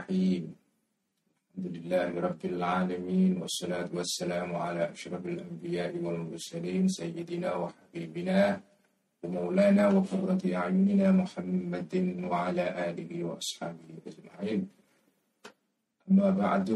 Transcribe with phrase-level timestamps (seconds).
[0.00, 0.44] الرحيم.
[1.50, 8.40] الحمد لله رب العالمين والصلاة والسلام على أشرف الأنبياء والمرسلين سيدنا وحبيبنا
[9.22, 11.94] ومولانا وقرة أعيننا محمد
[12.30, 14.60] وعلى آله وأصحابه أجمعين.
[16.10, 16.66] أما بعد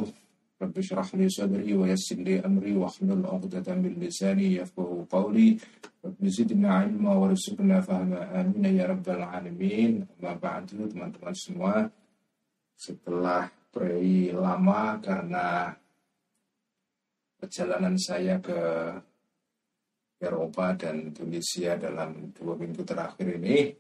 [0.62, 5.56] رب اشرح لي صدري ويسر لي أمري واحلل عقدة من لساني يفقه قولي.
[6.04, 8.20] رب زدنا علما وارزقنا فهما.
[8.40, 9.92] آمين يا رب العالمين.
[10.20, 11.88] أما بعد teman-teman semua
[12.74, 15.74] setelah peri lama karena
[17.38, 18.60] perjalanan saya ke
[20.22, 23.74] Eropa dan Tunisia dalam dua minggu terakhir ini.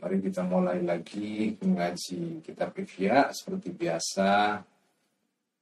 [0.00, 4.58] Mari kita mulai lagi mengaji kitab Ihya seperti biasa.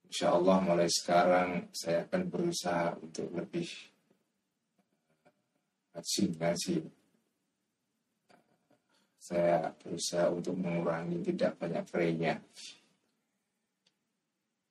[0.09, 3.69] Insya Allah mulai sekarang saya akan berusaha untuk lebih
[5.93, 6.98] ngaji-ngaji
[9.29, 12.41] saya berusaha untuk mengurangi tidak banyak praynya.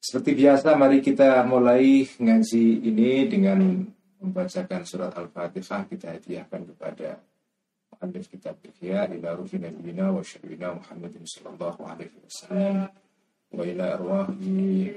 [0.02, 3.86] Seperti biasa, mari kita mulai ngaji ini dengan
[4.18, 5.86] membacakan surat Al-Fatihah.
[5.86, 7.22] Kita hadiahkan kepada
[8.02, 12.90] Alif Kitab Ihya ila Rufi Nabiyina wa Syarwina Muhammadin Sallallahu Alaihi Wasallam.
[13.54, 14.90] Wa ila arwahi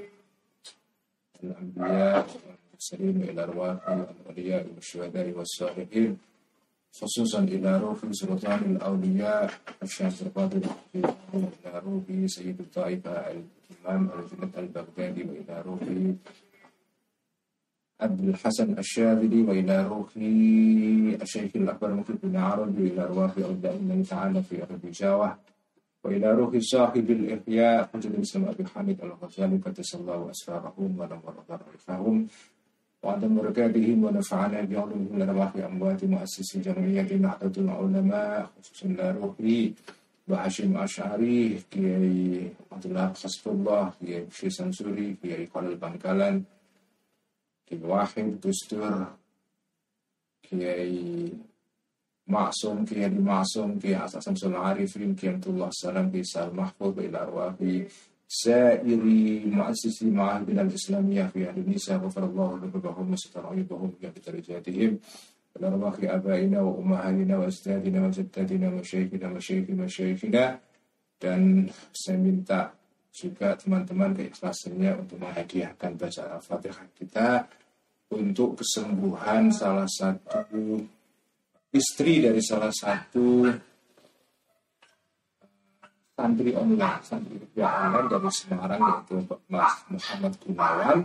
[1.43, 2.77] al-anbiya wa
[3.29, 6.17] ila arwahi al-awliya wa syuhadari wa salihin
[6.91, 9.51] خصوصا إلى روح سلطان الأولياء
[9.83, 10.61] الشيخ القادر
[11.33, 15.79] وإلى روح سيد الطائفة الإمام الجنة البغدادي وإلى روح
[18.01, 20.07] عبد الحسن الشاذلي وإلى روح
[21.21, 25.37] الشيخ الأكبر مخلف بن عربي وإلى أرواح أولياء الله تعالى في أرض جاوة
[26.03, 32.27] وإلى روح صاحب الإحياء حجر الإسلام أبي حامد الغزالي قدس الله أسرارهم ونور ضرائفهم
[33.02, 39.34] وعدم بركاتهم ونفعنا بعلومهم لأرواح أموات مؤسسي جمعية نهضة العلماء خصوصا إلى روح
[40.28, 46.42] وهاشم أشعري كي عبد الله خصف الله كي بشي سنسوري كي خلال بنكالان
[47.66, 49.08] Kiai Wahid, Gus Dur,
[50.46, 51.32] Kiai
[52.30, 57.10] Maksum, Kiai Adi Maksum, Kiai Asad Samsul Arifin, Kiai Abdullah Salam, Kiai Sal Mahfud, Kiai
[57.10, 57.90] Arwahi,
[58.30, 59.02] سائر
[59.46, 64.98] مؤسسي معاهدنا الإسلامية في إندونيسيا غفر الله ذنوبهم وستر عيوبهم بدرجاتهم
[65.56, 70.44] ولأرواح آبائنا وأمهاتنا وأجدادنا وجداتنا ومشايخنا ومشايخ مشايخنا
[71.16, 71.64] dan
[71.96, 72.76] saya minta
[73.08, 77.48] juga teman-teman keikhlasannya untuk menghadiahkan baca Al-Fatihah kita
[78.12, 80.84] untuk kesembuhan salah satu
[81.72, 83.48] istri dari salah satu
[86.15, 89.15] santri online, santri online dari Semarang yaitu
[89.47, 90.99] Mas Muhammad Gunawan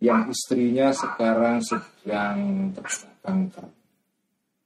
[0.00, 3.66] yang istrinya sekarang sedang terkena kanker.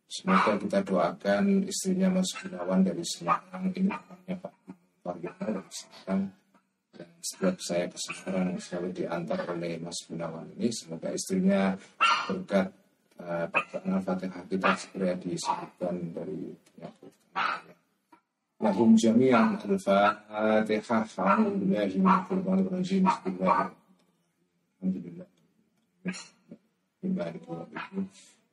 [0.07, 3.75] Semoga kita doakan istrinya Mas Gunawan dari Semarang.
[3.75, 4.55] Ini namanya Pak
[5.03, 6.23] Fargana dari Semarang.
[6.95, 10.71] Dan setiap saya ke Semarang selalu diantar oleh Mas Gunawan ini.
[10.71, 11.75] Semoga istrinya
[12.31, 12.71] berkat
[13.19, 13.51] uh,
[14.07, 17.13] Fatihah kita segera disebutkan dari penyakit
[18.63, 23.71] Lahum jami'an al-fatihah Alhamdulillahi min qurban rajim Bismillah
[24.83, 25.29] Alhamdulillah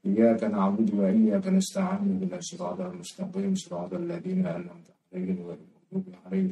[0.05, 2.01] إياك نعبد وإياك نستعين.
[2.17, 3.55] اهدنا الصراط المستقيم.
[3.55, 6.51] صراط الذين أنعمت عليهم غير المغضوب عليهم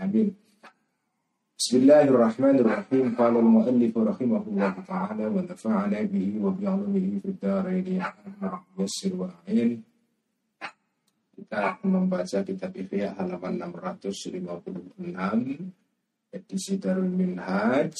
[0.00, 0.28] آمين.
[1.58, 3.06] بسم الله الرحمن الرحيم.
[3.18, 8.02] قال المؤلف رحمه الله تعالى ونفعنا به وبعلمه في الدارين.
[8.78, 9.87] يسر وأعين.
[11.38, 17.94] Kita membaca kitab Ihya halaman 656 edisi Darul Minhaj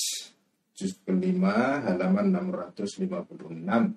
[0.74, 3.94] juz kelima halaman 656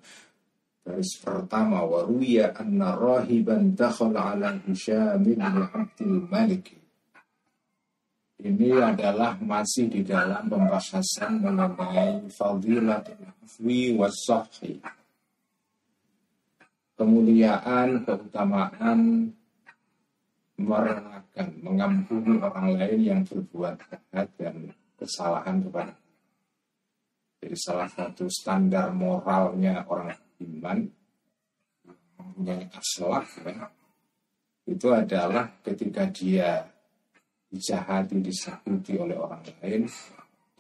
[0.82, 6.82] Garis pertama waruya anna rahiban dakhala ala Hisham bin Abdul Malik
[8.42, 14.82] ini adalah masih di dalam pembahasan mengenai fadilatul afwi wasahhi.
[17.02, 19.34] Kemuliaan, keutamaan
[20.62, 24.70] merelakan, mengampuni orang lain yang berbuat jahat dan
[25.02, 25.98] kesalahan kepada
[27.42, 30.14] Jadi salah satu standar moralnya orang
[30.46, 30.86] iman
[32.46, 33.66] yang aslak ya,
[34.70, 36.70] itu adalah ketika dia
[37.50, 39.90] dijahati, disakiti oleh orang lain,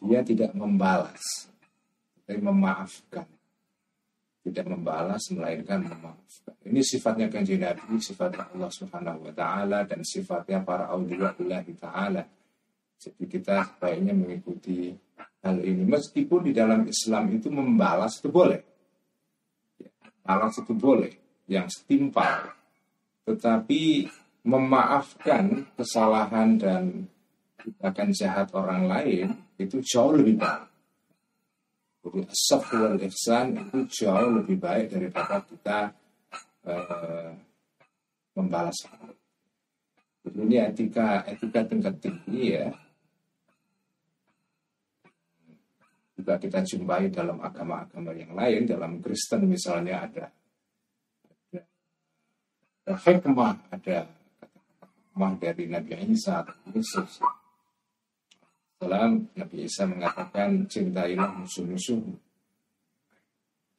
[0.01, 1.21] dia tidak membalas,
[2.25, 3.29] tapi memaafkan.
[4.41, 6.57] Tidak membalas, melainkan memaafkan.
[6.65, 12.23] Ini sifatnya kanji Nabi, sifatnya Allah Subhanahu wa Ta'ala, dan sifatnya para awliya Allah Ta'ala.
[12.97, 14.93] Jadi kita baiknya mengikuti
[15.45, 15.85] hal ini.
[15.85, 18.61] Meskipun di dalam Islam itu membalas itu boleh.
[20.21, 21.13] Balas itu boleh.
[21.49, 22.53] Yang setimpal.
[23.25, 24.09] Tetapi
[24.45, 27.05] memaafkan kesalahan dan
[27.81, 29.27] akan jahat orang lain
[29.61, 30.70] itu jauh lebih baik.
[32.01, 35.93] Jadi asaf wal ihsan itu jauh lebih baik daripada kita
[36.65, 37.29] uh,
[38.33, 38.89] membalas.
[40.25, 42.73] Jadi ini etika etika tingkat tinggi ya.
[46.17, 50.25] Juga kita jumpai dalam agama-agama yang lain, dalam Kristen misalnya ada
[52.81, 54.09] ada hikmah, ada
[54.89, 56.41] hikmah dari Nabi Isa
[56.73, 57.40] Yesus.
[58.81, 62.01] Nabi Isa mengatakan cintailah musuh-musuh.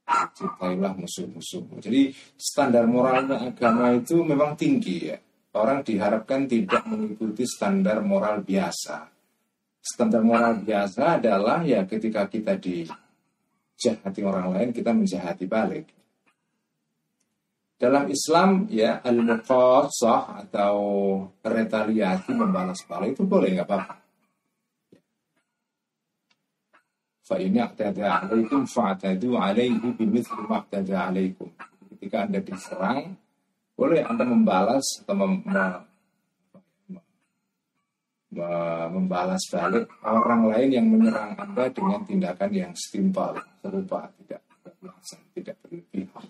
[0.06, 1.82] Cintailah musuh-musuh.
[1.82, 5.18] Jadi standar moralnya agama itu memang tinggi ya.
[5.58, 9.10] Orang diharapkan tidak mengikuti standar moral biasa.
[9.82, 15.86] Standar moral biasa adalah ya ketika kita dijahati orang lain kita menjahati balik.
[17.74, 20.78] Dalam Islam ya al-muqassah atau
[21.42, 24.01] retaliasi membalas balik itu boleh nggak apa-apa.
[27.32, 31.48] Fa ini aqtada alaikum fa'tadu alaihi bimithli ma alaikum.
[31.96, 33.16] Ketika Anda diserang,
[33.72, 35.40] boleh Anda membalas atau mem
[38.92, 45.56] membalas balik orang lain yang menyerang Anda dengan tindakan yang setimpal, serupa, tidak berlebihan, tidak
[45.64, 46.24] berlebihan.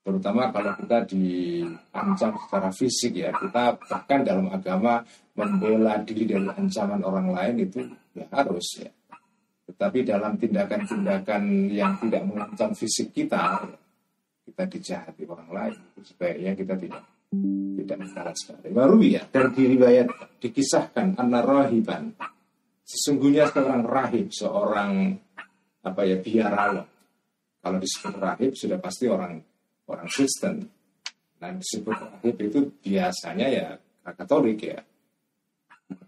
[0.00, 5.04] Terutama kalau kita diancam secara fisik ya, kita bahkan dalam agama
[5.36, 7.84] membela diri dari ancaman orang lain itu
[8.16, 8.90] ya harus ya.
[9.66, 11.42] Tetapi dalam tindakan-tindakan
[11.74, 13.66] yang tidak mengancam fisik kita,
[14.46, 17.02] kita dijahati orang lain, sebaiknya kita tidak
[17.76, 18.72] tidak membalas balik.
[18.72, 20.08] Baru ya dan diriwayat
[20.40, 22.14] dikisahkan anak rahiban.
[22.86, 25.18] Sesungguhnya seorang rahib, seorang
[25.82, 26.86] apa ya biarawan.
[27.58, 29.42] Kalau disebut rahib sudah pasti orang
[29.90, 30.62] orang Kristen.
[31.42, 33.66] Nah disebut rahib itu biasanya ya
[34.06, 34.78] Katolik ya.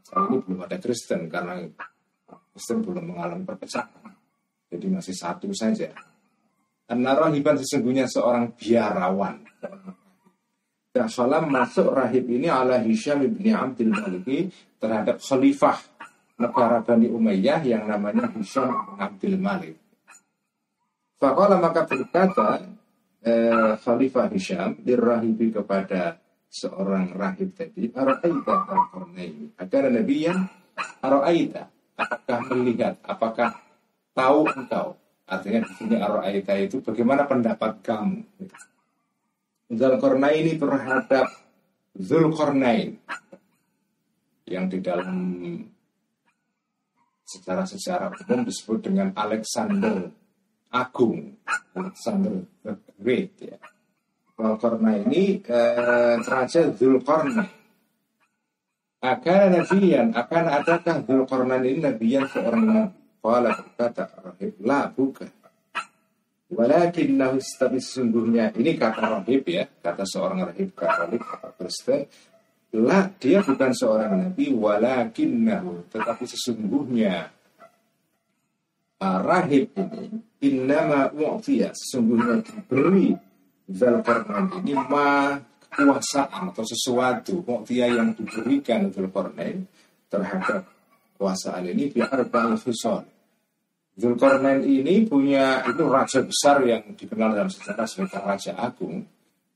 [0.06, 1.66] Saat ini belum ada Kristen karena
[2.58, 4.18] Kristen belum mengalami perpecahan.
[4.66, 5.94] Jadi masih satu saja.
[6.90, 9.46] An-Narahiban sesungguhnya seorang biarawan.
[10.90, 14.50] Rasulullah masuk rahib ini ala Hisham ibni Abdul Maliki
[14.82, 15.78] terhadap khalifah
[16.34, 19.78] negara Bani Umayyah yang namanya Hisham ibn Abdul Malik.
[21.22, 22.66] Fakallah maka berkata
[23.22, 26.18] eh, Khalifah Hisham dirahibi kepada
[26.50, 30.42] seorang rahib tadi Ara'aita al-Qarnaini Agar Nabi yang
[31.02, 33.58] Ara'aita apakah melihat, apakah
[34.14, 34.94] tahu engkau?
[35.28, 38.24] Artinya di sini Aro'aita itu bagaimana pendapat kamu?
[39.68, 41.28] Zulkarnain ini terhadap
[41.92, 42.96] Zulkarnain
[44.48, 45.20] yang di dalam
[47.28, 50.08] secara secara umum disebut dengan Alexander
[50.72, 51.36] Agung,
[51.76, 53.60] Alexander the Great ya.
[54.32, 57.57] Zulkarnain ini eh, Raja Zulkarnain
[58.98, 62.98] akan nabiyan, akan adakah Dzulqarnain ini nabiyan seorang nabi?
[63.18, 65.30] Qala berkata rahib, la bukan.
[66.48, 72.08] Walakinnahu tapi sesungguhnya ini kata rahib ya, kata seorang rahib Katolik atau Kristen.
[72.68, 77.32] La, dia bukan seorang nabi, walakinnahu, tetapi sesungguhnya
[79.00, 83.16] uh, rahib ini innama u'tiya, sesungguhnya diberi
[83.68, 85.36] Dzulqarnain ini ma
[85.78, 89.62] kekuasaan atau sesuatu dia yang diberikan Zulkarnain
[90.10, 90.66] terhadap
[91.14, 93.06] kekuasaan ini biar bang Fusol.
[93.94, 99.06] Zulkarnain ini punya itu raja besar yang dikenal dalam sejarah sebagai raja agung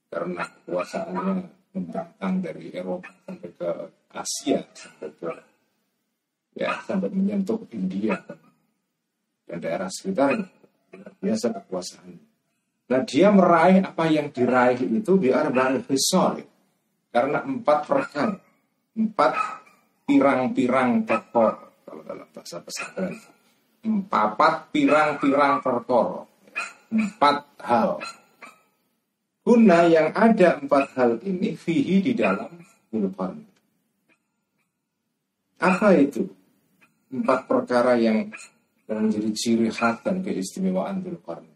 [0.06, 1.34] karena kekuasaannya
[1.74, 3.70] membentang dari Eropa sampai ke
[4.14, 5.30] Asia sampai ke
[6.54, 8.14] ya sampai menyentuh India
[9.48, 10.38] dan daerah sekitar
[11.18, 12.31] biasa kekuasaannya.
[12.90, 15.54] Nah dia meraih apa yang diraih itu biar
[15.86, 16.42] hisol.
[17.12, 18.36] Karena empat perkara.
[18.96, 19.32] Empat
[20.08, 21.84] pirang-pirang perkor.
[21.84, 23.14] Kalau dalam bahasa pesantren.
[23.84, 26.26] Empat pirang-pirang perkor.
[26.92, 28.00] Empat hal.
[29.42, 32.62] Guna yang ada empat hal ini fihi di dalam
[32.92, 33.42] Zulkarn.
[35.58, 36.28] Apa itu?
[37.12, 38.30] Empat perkara yang
[38.86, 41.51] menjadi ciri khas dan keistimewaan Zulkarn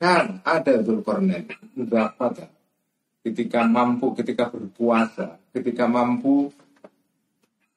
[0.00, 1.44] kan ada Zulkarnain
[1.76, 2.32] berapa
[3.20, 6.48] ketika mampu ketika berpuasa ketika mampu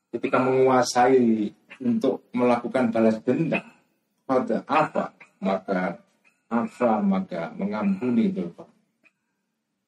[0.07, 1.51] ketika menguasai
[1.83, 3.65] untuk melakukan balas dendam.
[4.23, 5.11] Pada apa?
[5.43, 5.99] Maka
[6.47, 6.91] apa?
[7.03, 8.71] Maka mengampuni Zulkarnain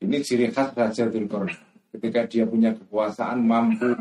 [0.04, 1.56] ini ciri khas Raja Zulkarnain
[1.96, 3.96] ketika dia punya kekuasaan mampu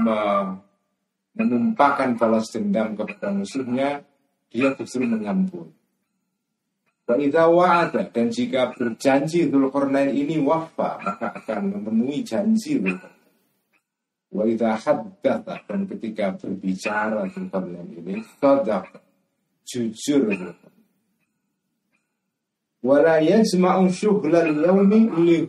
[1.39, 4.03] menumpahkan balas dendam kepada musuhnya
[4.51, 5.84] dia justru mengampuni
[7.05, 8.09] Fa'idha wa'ada.
[8.09, 13.13] Dan jika berjanji Dzulqarnain ini wafa maka akan memenuhi janji Dzulqarnain.
[14.33, 14.45] Wa
[14.77, 15.55] haddatha.
[15.69, 19.01] Dan ketika berbicara tentang ini sadaq.
[19.65, 20.29] Jujur
[22.85, 25.41] wala yajma'u syughlal yaumi li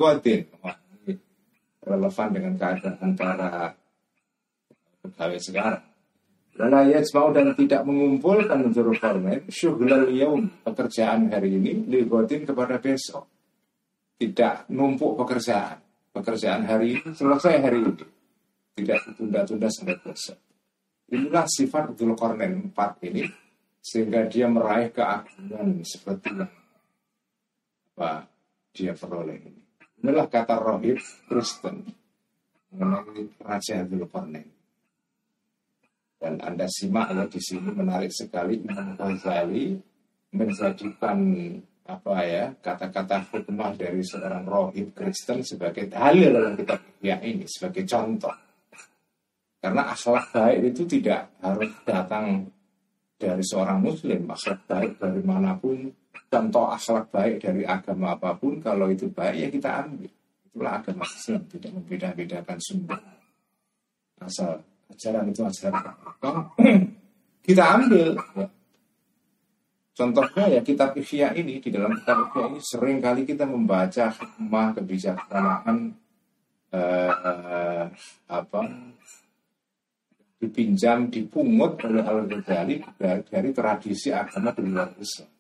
[1.84, 3.76] relevan dengan keadaan para
[5.04, 5.84] pegawai sekarang
[6.56, 12.80] Wala yajma'u dan tidak mengumpulkan menurut formen syughlal yaum pekerjaan hari ini li ghadin kepada
[12.80, 13.28] besok
[14.16, 15.84] tidak numpuk pekerjaan
[16.16, 18.08] pekerjaan hari ini selesai hari ini
[18.72, 20.40] tidak ditunda-tunda sampai besok
[21.12, 23.28] inilah sifat Dzulqarnain 4 ini
[23.86, 26.50] sehingga dia meraih keagungan seperti yang
[27.96, 28.26] apa
[28.76, 29.62] dia peroleh ini.
[30.04, 31.86] Inilah kata rohib Kristen
[32.74, 34.50] mengenai Raja Dzulkarnain.
[36.26, 39.78] Dan Anda simak ya di sini menarik sekali Imam Ghazali
[40.34, 41.22] menjadikan
[41.86, 47.86] apa ya kata-kata hikmah dari seorang rohib Kristen sebagai dalil dalam kitab ya ini sebagai
[47.86, 48.34] contoh.
[49.62, 52.50] Karena akhlak baik itu tidak harus datang
[53.22, 55.94] dari seorang muslim, akhlak baik dari mana pun
[56.26, 60.10] contoh akhlak baik dari agama apa pun kalau itu baik ya kita ambil
[60.50, 62.98] itulah agama Islam tidak membeda-bedakan sumber
[64.26, 65.84] asal ajaran itu ajaran
[67.46, 68.48] kita ambil ya.
[69.96, 74.68] contohnya ya kitab Ihya ini di dalam kitab Ihya ini sering kali kita membaca hikmah
[74.76, 75.78] kebijaksanaan
[76.74, 77.86] eh,
[78.30, 78.60] apa
[80.36, 85.36] dipinjam dipungut oleh Al-Ghazali dari, dari tradisi agama di luar Islam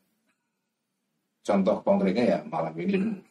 [1.45, 3.21] Contoh konkretnya ya malam ini.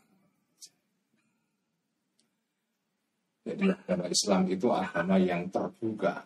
[3.45, 6.25] Jadi agama Islam itu agama yang terbuka,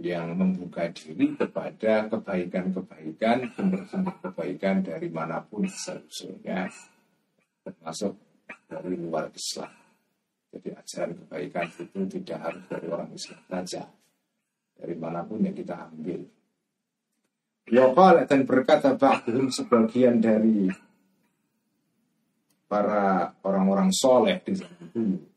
[0.00, 6.72] yang membuka diri kepada kebaikan-kebaikan, sumber-sumber kebaikan dari mana pun seharusnya,
[7.60, 8.16] termasuk
[8.64, 9.68] dari luar Islam.
[10.56, 13.84] Jadi ajaran kebaikan itu tidak harus dari orang Islam saja,
[14.80, 16.24] dari mana pun yang kita ambil.
[17.66, 20.70] Yaqala dan berkata ba'dhum sebagian dari
[22.64, 25.35] para orang-orang soleh di zaman dulu.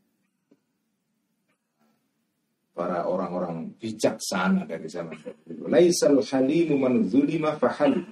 [2.79, 5.67] Para orang-orang bijaksana dari zaman dulu.
[5.67, 8.07] Laisal halimu man zulima fahalim.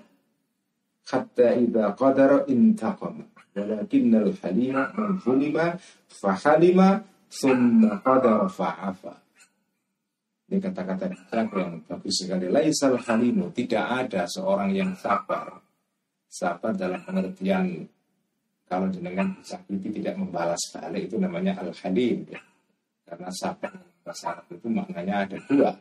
[1.08, 3.24] Hatta idha qadara intaqama.
[3.56, 5.80] Walakinnal halima man zulima
[6.12, 7.00] fahalima
[7.32, 9.16] summa qadara fa'afa.
[10.52, 12.52] Ini kata-kata yang bagus sekali.
[12.52, 13.56] Laisal halimu.
[13.56, 15.64] Tidak ada seorang yang sabar.
[16.28, 17.88] Sabar dalam pengertian
[18.68, 22.28] kalau jenengan sakiti tidak membalas balik itu namanya al-halim.
[23.08, 23.72] Karena sabar
[24.12, 25.72] Arab itu maknanya ada dua.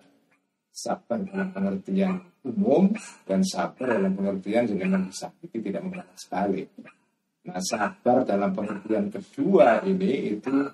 [0.76, 2.92] Sabar dalam pengertian umum
[3.25, 6.68] dan sabar dalam pengertian jenengan disakiti tidak membalas balik.
[7.47, 10.68] Nah sabar dalam pengertian kedua ini itu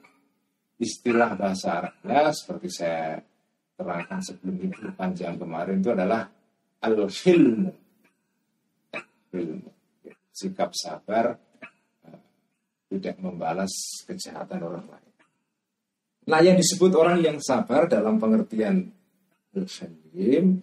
[0.82, 3.22] istilah bahasa Arabnya seperti saya
[3.78, 6.26] terangkan sebelum itu panjang kemarin itu adalah
[6.82, 7.70] al-hilm.
[10.32, 11.36] Sikap sabar
[12.08, 12.20] eh,
[12.90, 15.11] tidak membalas kejahatan orang lain.
[16.22, 18.90] Nah yang disebut orang yang sabar dalam pengertian
[19.52, 20.62] al-halim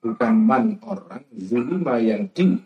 [0.00, 2.56] bukan man orang zulima yang di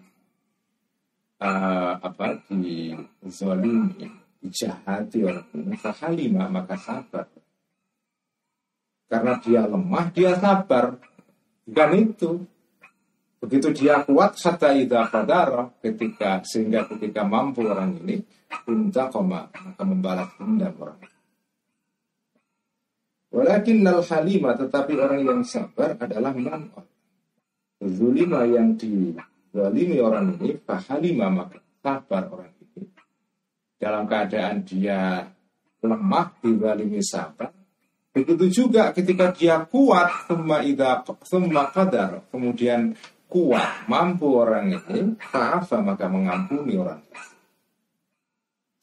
[1.43, 2.95] uh, apa di
[3.28, 4.09] zolimi
[4.40, 7.26] dijahati orang ini maka sabar
[9.14, 10.99] karena dia lemah, dia sabar.
[11.62, 12.31] Bukan itu.
[13.38, 14.35] Begitu dia kuat,
[14.75, 18.25] idha qadara, ketika, sehingga ketika mampu orang ini,
[18.66, 21.13] minta koma, maka membalas dendam orang
[23.35, 26.71] Walakin nal halima, tetapi orang yang sabar adalah man
[27.83, 32.87] Zulima yang dizalimi orang ini, fahalima maka sabar orang ini.
[33.75, 35.26] Dalam keadaan dia
[35.83, 37.50] lemah, dizalimi sabar,
[38.14, 42.95] Begitu juga ketika dia kuat, semua ida, semua kadar, kemudian
[43.26, 47.03] kuat, mampu orang ini, maaf maka mengampuni orang.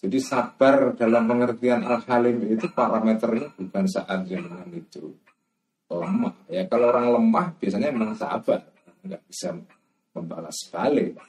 [0.02, 5.14] Jadi sabar dalam pengertian al-halim itu parameternya bukan saat zaman itu
[5.94, 6.34] lemah.
[6.50, 8.66] Ya kalau orang lemah biasanya memang sabar,
[9.06, 9.54] nggak bisa
[10.18, 11.22] membalas balik.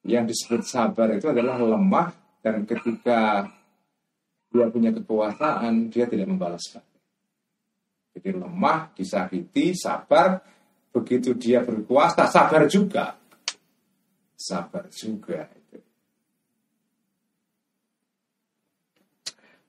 [0.00, 2.08] Yang disebut sabar itu adalah lemah
[2.40, 3.44] dan ketika
[4.48, 6.88] dia punya kekuasaan, dia tidak membalas balik.
[8.16, 10.40] Jadi lemah, disakiti, sabar.
[10.88, 13.12] Begitu dia berkuasa, sabar juga.
[14.32, 15.57] Sabar juga.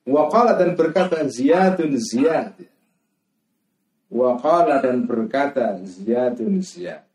[0.10, 2.58] Waqala dan berkata ziyadun ziyad.
[4.10, 7.06] Waqala dan berkata ziyadun ziyad.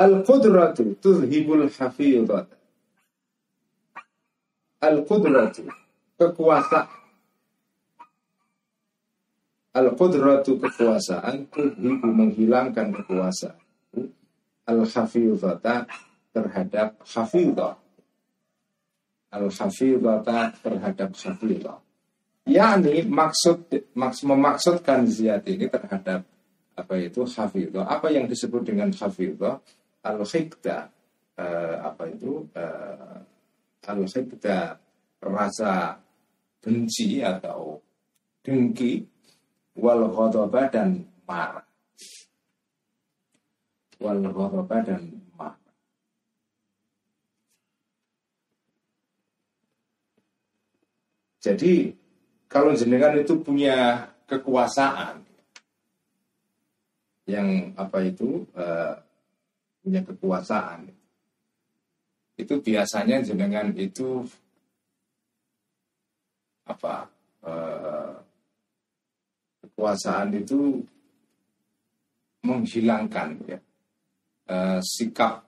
[0.00, 2.48] Al-qudratu tuzhibul hafidhat.
[4.80, 5.68] Al-qudratu
[6.16, 6.88] kekuasaan
[9.72, 13.62] Al-qudratu kekuasaan Tudhibu menghilangkan kekuasaan
[14.66, 15.86] Al-hafidhata
[16.34, 17.81] terhadap hafidhah
[19.32, 21.80] Al-hafidhata terhadap hafidhah
[22.46, 26.26] yakni maksud maks, memaksudkan ziyad ini terhadap
[26.74, 29.62] apa itu hafidhah apa yang disebut dengan hafidhah
[30.02, 30.90] al-hikda
[31.38, 33.20] uh, apa itu uh,
[33.86, 34.80] al-hikda
[35.22, 36.02] rasa
[36.58, 37.78] benci atau
[38.42, 39.06] dengki
[39.78, 41.66] wal ghadaba dan marah.
[44.02, 45.02] Wal ghadaba dan
[45.38, 45.62] marah
[51.42, 51.90] jadi
[52.46, 55.26] kalau jenengan itu punya kekuasaan
[57.26, 58.94] yang apa itu uh,
[59.82, 60.86] punya kekuasaan
[62.38, 64.22] itu biasanya jenengan itu
[66.62, 67.10] apa
[67.42, 68.14] uh,
[69.66, 70.78] kekuasaan itu
[72.42, 73.58] menghilangkan ya
[74.50, 75.46] uh, sikap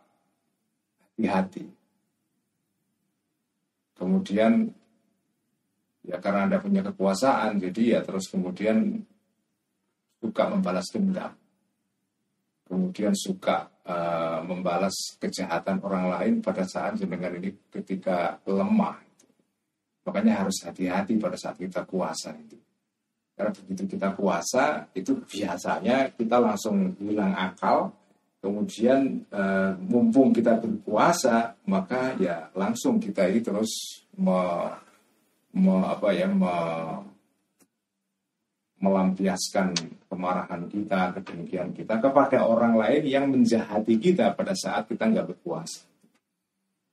[1.14, 1.66] hati-hati.
[3.94, 4.74] Kemudian
[6.04, 9.00] Ya karena Anda punya kekuasaan, jadi ya terus kemudian
[10.20, 11.32] suka membalas dendam.
[12.64, 19.00] Kemudian suka uh, membalas kejahatan orang lain pada saat jenengan ini ketika lemah.
[20.04, 22.56] Makanya harus hati-hati pada saat kita kuasa itu.
[23.34, 27.90] Karena begitu kita puasa, itu biasanya kita langsung hilang akal,
[28.38, 29.42] kemudian e,
[29.90, 34.04] mumpung kita berpuasa, maka ya langsung kita ini terus
[35.54, 36.54] me, apa ya me,
[38.82, 39.72] melampiaskan
[40.10, 45.88] kemarahan kita, kedengkian kita kepada orang lain yang menjahati kita pada saat kita nggak berpuasa.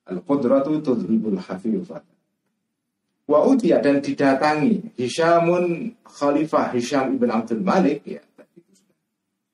[0.08, 2.04] Al-Qudratu tudhibul hafifat.
[3.28, 8.60] Wa utia dan didatangi Hishamun Khalifah Hisham ibn Abdul Malik ya tadi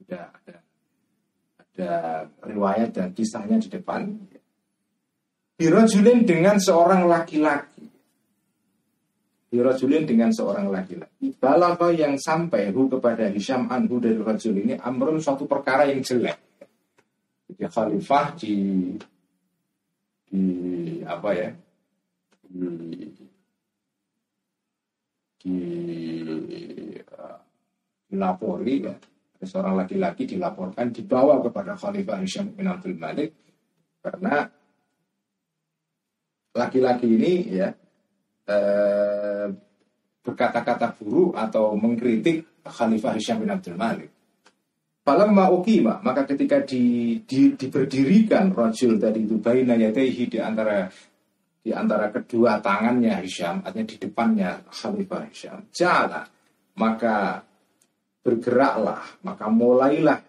[0.01, 0.55] sudah ada
[1.77, 1.91] ada
[2.41, 4.17] riwayat dan kisahnya di depan.
[5.57, 7.66] Birojulin dengan seorang laki-laki
[9.47, 11.31] Dirajulin dengan seorang laki-laki.
[11.39, 16.35] Balagha yang sampai hu kepada Hisham anhu dari rajul ini amrun suatu perkara yang jelek.
[17.47, 18.55] Jadi khalifah di
[20.27, 20.43] di
[21.07, 21.49] apa ya?
[22.43, 23.07] Di
[25.39, 25.55] di
[27.07, 27.39] uh,
[28.11, 28.95] dilapori ya.
[29.37, 33.31] Seorang laki-laki dilaporkan dibawa kepada Khalifah Hisham bin Abdul Malik
[34.01, 34.49] karena
[36.57, 37.69] laki-laki ini ya
[38.47, 39.47] eh,
[40.23, 44.11] berkata-kata buruk atau mengkritik Khalifah Hisham bin Abdul Malik.
[45.07, 50.83] Falamma ukima, maka ketika di, di, diberdirikan rajul tadi itu baina yatehi di antara
[51.63, 55.59] di antara kedua tangannya Hisham, artinya di depannya Khalifah Hisham.
[55.71, 56.27] Jala,
[56.75, 57.39] maka
[58.19, 60.19] bergeraklah, maka mulailah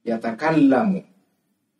[0.00, 1.04] yatakallamu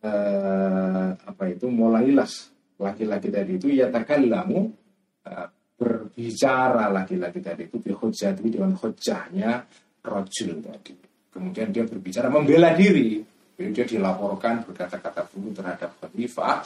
[0.04, 2.28] eh, apa itu mulailah
[2.76, 4.76] laki-laki tadi itu yatakallamu
[5.24, 9.68] eh, berbicara laki-laki tadi itu bihujjah dengan hujahnya
[10.00, 10.96] rojul tadi.
[11.28, 13.20] Kemudian dia berbicara membela diri.
[13.56, 16.64] Jadi dia dilaporkan berkata-kata buruk terhadap khalifah.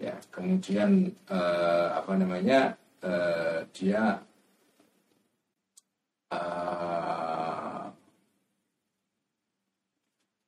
[0.00, 4.20] Ya, kemudian eh, apa namanya eh, dia
[6.32, 7.84] eh,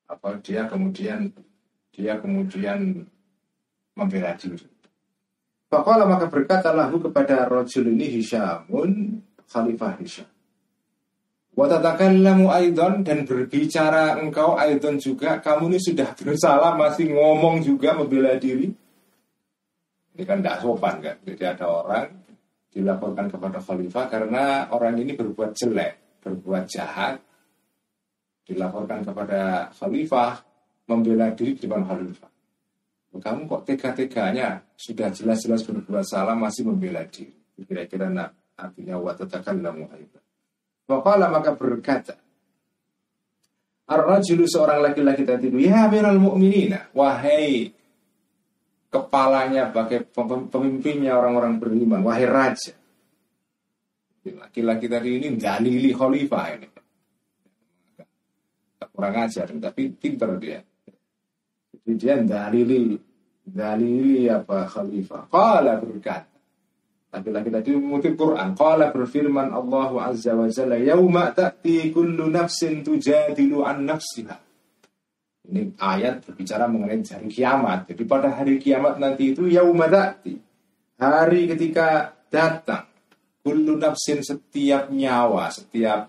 [0.08, 1.32] apa dia kemudian
[1.92, 3.04] dia kemudian
[3.96, 4.79] membela diri
[5.70, 10.26] Fakola maka berkata lahu kepada rojul ini Hishamun Khalifah Hisham.
[11.54, 18.34] Watatakallamu aidon dan berbicara engkau aidon juga kamu ini sudah bersalah masih ngomong juga membela
[18.34, 18.66] diri.
[20.18, 21.16] Ini kan tidak sopan kan.
[21.22, 22.06] Jadi ada orang
[22.74, 27.22] dilaporkan kepada khalifah karena orang ini berbuat jelek, berbuat jahat.
[28.42, 30.42] Dilaporkan kepada khalifah
[30.90, 32.30] membela diri di depan khalifah.
[33.10, 37.36] Kamu kok tega-teganya sudah jelas-jelas berbuat salah masih membela diri.
[37.60, 40.24] Kira-kira nak artinya wa tatakallamu aidan.
[40.88, 42.16] Faqala maka berkata
[43.90, 47.74] Ar-rajulu seorang laki-laki tadi itu ya amiral mu'minina wahai
[48.86, 50.06] kepalanya bagai
[50.46, 52.70] pemimpinnya orang-orang beriman wahai raja
[54.30, 56.68] laki-laki tadi ini dalili khalifah ini
[58.94, 60.62] kurang ajar tapi pinter dia
[61.74, 62.94] jadi dia dalili
[63.50, 65.26] dalili apa khalifah.
[65.26, 66.22] Qala berkat.
[67.10, 68.54] Laki-laki tadi mengutip Quran.
[68.54, 74.36] Qala berfirman Allah Azza wa Jalla, "Yauma ta'ti kullu nafsin tujadilu an nafsiha."
[75.50, 77.90] Ini ayat berbicara mengenai hari kiamat.
[77.90, 80.38] Jadi pada hari kiamat nanti itu yauma ta'ti.
[81.02, 82.86] Hari ketika datang
[83.42, 86.06] kullu nafsin setiap nyawa, setiap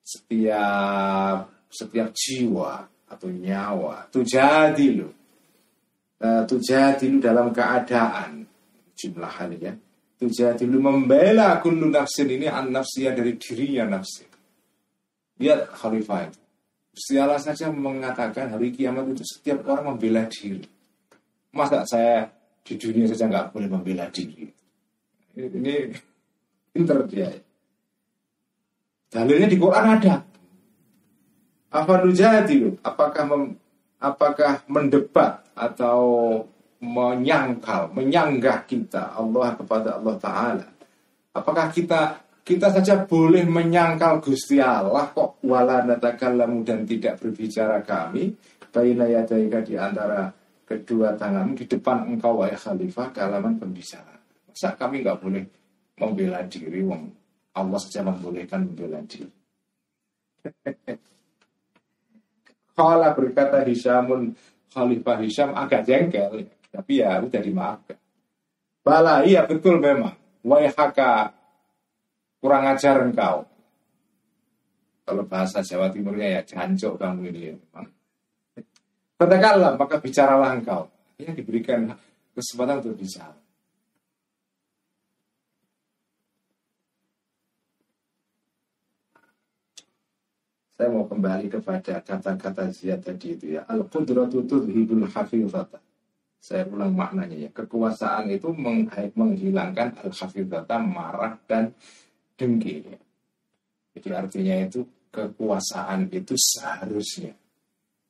[0.00, 5.19] setiap setiap jiwa atau nyawa tujadilu
[6.20, 8.44] tujadilu dalam keadaan.
[8.92, 9.72] Jumlah hal ya.
[10.20, 14.28] Tujadilu membela kullu nafsin ini an dari dirinya nafsi.
[15.40, 16.40] Lihat khalifah itu.
[16.90, 20.60] Gusti Allah saja mengatakan hari kiamat itu setiap orang membela diri.
[21.56, 22.28] Masa saya
[22.60, 24.44] di dunia saja nggak boleh membela diri?
[25.32, 25.74] Ini,
[26.74, 27.30] pinter dia.
[29.08, 30.14] Dalilnya di Quran ada.
[31.70, 33.54] Apa jadi apakah mem,
[34.00, 36.00] apakah mendebat atau
[36.80, 40.66] menyangkal, menyanggah kita Allah kepada Allah Ta'ala.
[41.36, 48.32] Apakah kita kita saja boleh menyangkal Gusti Allah kok wala natakallamu dan tidak berbicara kami
[48.72, 50.32] baina yadaika di antara
[50.64, 54.16] kedua tanganmu di depan engkau wahai khalifah kalaman pembicara.
[54.48, 55.44] Masa kami nggak boleh
[56.00, 57.12] membela diri wong
[57.54, 59.30] Allah saja membolehkan membela diri.
[62.80, 64.32] Kala berkata Hisyamun
[64.72, 67.98] Khalifah Hisyam agak jengkel, tapi ya udah dimaafkan.
[68.80, 70.16] Bala, iya betul memang.
[70.40, 71.36] Waihaka
[72.40, 73.44] kurang ajar engkau.
[75.04, 77.40] Kalau bahasa Jawa Timurnya ya jancok kamu ini.
[77.52, 77.56] Ya,
[79.76, 80.88] maka bicaralah engkau.
[81.20, 81.92] Ya diberikan
[82.32, 83.39] kesempatan untuk bicara.
[90.80, 93.68] Saya mau kembali kepada kata-kata Ziyad tadi itu ya.
[93.68, 95.76] Al-qudratu tudhibul hafizata.
[96.40, 97.52] Saya ulang maknanya ya.
[97.52, 98.48] Kekuasaan itu
[99.12, 101.76] menghilangkan al-hafizata, marah dan
[102.40, 102.80] dengki.
[102.80, 102.96] Ya.
[103.92, 107.36] Jadi artinya itu kekuasaan itu seharusnya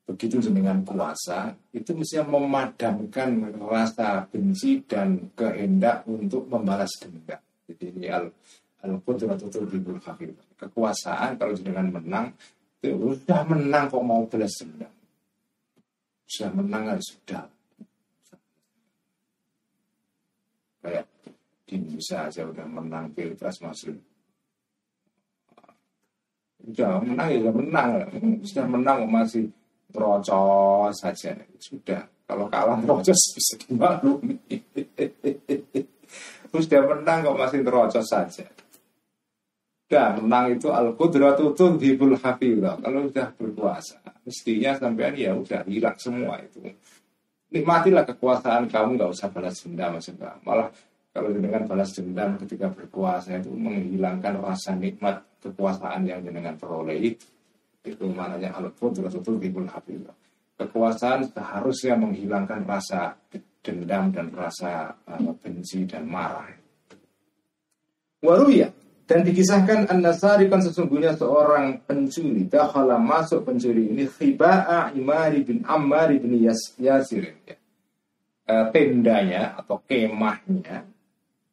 [0.07, 7.43] begitu dengan kuasa itu mesti memadamkan rasa benci dan kehendak untuk membalas dendam.
[7.67, 8.31] Jadi ini al
[8.87, 10.55] al qudratu tudhibul hafizata.
[10.55, 12.31] Kekuasaan kalau dengan menang
[12.81, 14.93] sudah menang kok mau balas dendam.
[16.25, 17.45] Sudah menang harus sudah.
[20.81, 21.05] Kayak
[21.69, 24.01] di Indonesia aja udah menang pilpres masuk.
[26.65, 27.91] Sudah menang ya sudah menang.
[28.49, 29.45] Sudah menang masih
[29.93, 31.37] terocos saja.
[31.61, 32.09] Sudah.
[32.25, 34.41] Kalau kalah terocos bisa dimaklumi.
[36.49, 38.49] Sudah menang kok masih terocos saja.
[39.91, 42.79] Dan menang itu al qudratu tudhibul hafizah.
[42.79, 46.63] Kalau sudah berkuasa, mestinya sampean ya udah hilang semua itu.
[47.51, 50.39] Nikmatilah kekuasaan kamu nggak usah balas dendam maksudnya.
[50.47, 50.71] Malah
[51.11, 57.27] kalau dengan balas dendam ketika berkuasa itu menghilangkan rasa nikmat kekuasaan yang dengan peroleh itu.
[57.83, 60.15] Itu maknanya al qudratu tudhibul hafizah.
[60.55, 63.19] Kekuasaan seharusnya menghilangkan rasa
[63.59, 66.47] dendam dan rasa uh, benci dan marah.
[68.23, 68.71] Waruya
[69.11, 72.47] dan dikisahkan An-Nasari kan sesungguhnya seorang pencuri.
[72.47, 77.35] Dakhala masuk pencuri ini Khiba'a Imari bin Ammar bin Yas, Yasir.
[77.43, 77.59] Ya.
[78.47, 80.87] e, Tendanya atau kemahnya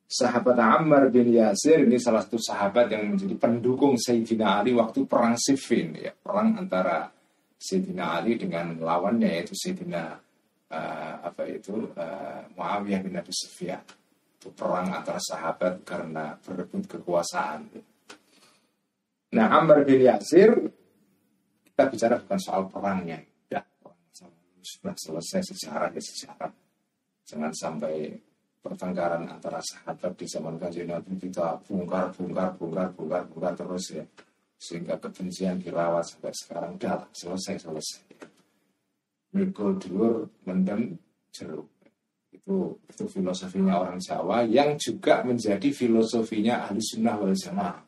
[0.05, 5.33] Sahabat Ammar bin Yasir ini salah satu sahabat yang menjadi pendukung Sayyidina Ali waktu perang
[5.41, 7.09] Siffin ya, perang antara
[7.57, 10.13] Sayyidina Ali dengan lawannya yaitu Sayyidina
[10.69, 13.81] uh, apa itu uh, Muawiyah bin Abi Sufyan
[14.47, 17.67] itu perang antara sahabat karena berebut kekuasaan.
[19.35, 20.71] Nah, Amr bin Yasir,
[21.67, 23.19] kita bicara bukan soal perangnya.
[23.51, 23.59] Ya,
[24.63, 26.51] sudah selesai sejarah ya sejarah.
[27.27, 28.15] Jangan sampai
[28.63, 34.07] pertengkaran antara sahabat di zaman kajian Nabi kita bongkar, bongkar, bongkar, bongkar, bongkar terus ya.
[34.55, 36.79] Sehingga kebencian dirawat sampai sekarang.
[36.79, 38.15] Udah selesai, selesai.
[39.35, 40.95] Mikul dulur, mendem,
[41.35, 41.76] jeruk.
[42.37, 47.81] Itu, itu filosofinya orang Jawa yang juga menjadi filosofinya ahli sunnah wal jamaah.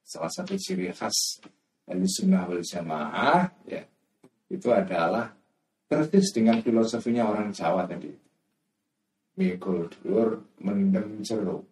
[0.00, 1.44] Salah satu ciri khas
[1.84, 3.84] ahli sunnah wal jamaah ya,
[4.48, 5.36] itu adalah
[5.84, 8.10] persis dengan filosofinya orang Jawa tadi.
[9.34, 11.66] Mikul dur, mendem jeruk.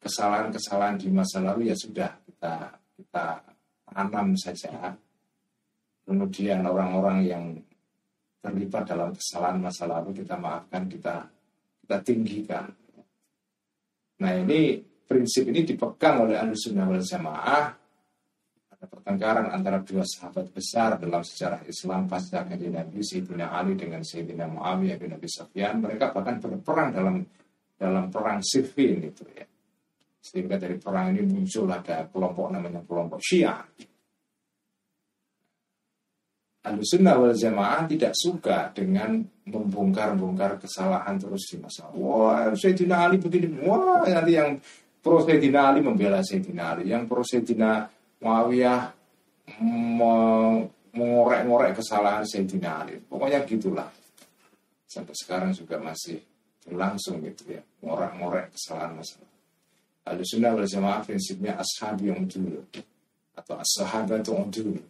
[0.00, 3.26] Kesalahan-kesalahan di masa lalu ya sudah kita kita
[3.84, 4.96] tanam saja.
[6.08, 7.44] Kemudian orang-orang yang
[8.40, 11.28] terlibat dalam kesalahan masa lalu kita maafkan kita
[11.84, 12.66] kita tinggikan.
[14.20, 17.64] Nah ini prinsip ini dipegang oleh Ahlussunnah wal Jamaah.
[18.72, 24.00] Ada pertengkaran antara dua sahabat besar dalam sejarah Islam pasca kajian Nabi Sayyidina Ali dengan
[24.00, 25.84] Sayyidina Muawiyah bin Abi Sufyan.
[25.84, 27.20] Mereka bahkan berperang dalam
[27.76, 29.44] dalam perang Siffin itu ya.
[30.20, 33.60] Sehingga dari perang ini muncul ada kelompok namanya kelompok Syiah
[36.60, 41.88] Ahlussunnah wal Jamaah tidak suka dengan membongkar-bongkar kesalahan terus di masa.
[41.96, 43.64] Wah, Sayyidina Ali begini.
[43.64, 44.60] Wah, nanti yang
[45.00, 47.88] pro Sayyidina Ali membela Sayyidina Ali, yang pro Sayyidina
[48.20, 48.92] Muawiyah
[50.92, 53.00] mengorek-ngorek kesalahan Sayyidina Ali.
[53.08, 53.88] Pokoknya gitulah.
[54.84, 56.20] Sampai sekarang juga masih
[56.68, 59.32] berlangsung gitu ya, ngorek-ngorek kesalahan masalah.
[60.04, 62.68] Al-Sunnah wal Jamaah prinsipnya ashabi yang dulu
[63.32, 64.89] atau as-sahabatu dulu.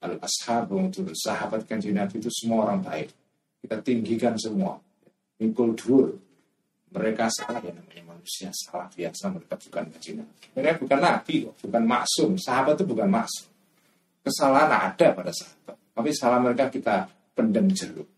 [0.00, 1.12] Al-ashabu dulu.
[1.12, 3.12] Sahabat kan Nabi itu semua orang baik.
[3.60, 4.80] Kita tinggikan semua.
[5.40, 6.16] Mikul dur.
[6.90, 10.26] Mereka salah ya namanya manusia salah biasa mereka bukan kajian.
[10.58, 12.30] Mereka bukan nabi bukan maksum.
[12.34, 13.46] Sahabat itu bukan maksum.
[14.20, 15.78] Kesalahan ada pada sahabat.
[15.78, 18.10] Tapi salah mereka kita pendem jeruk.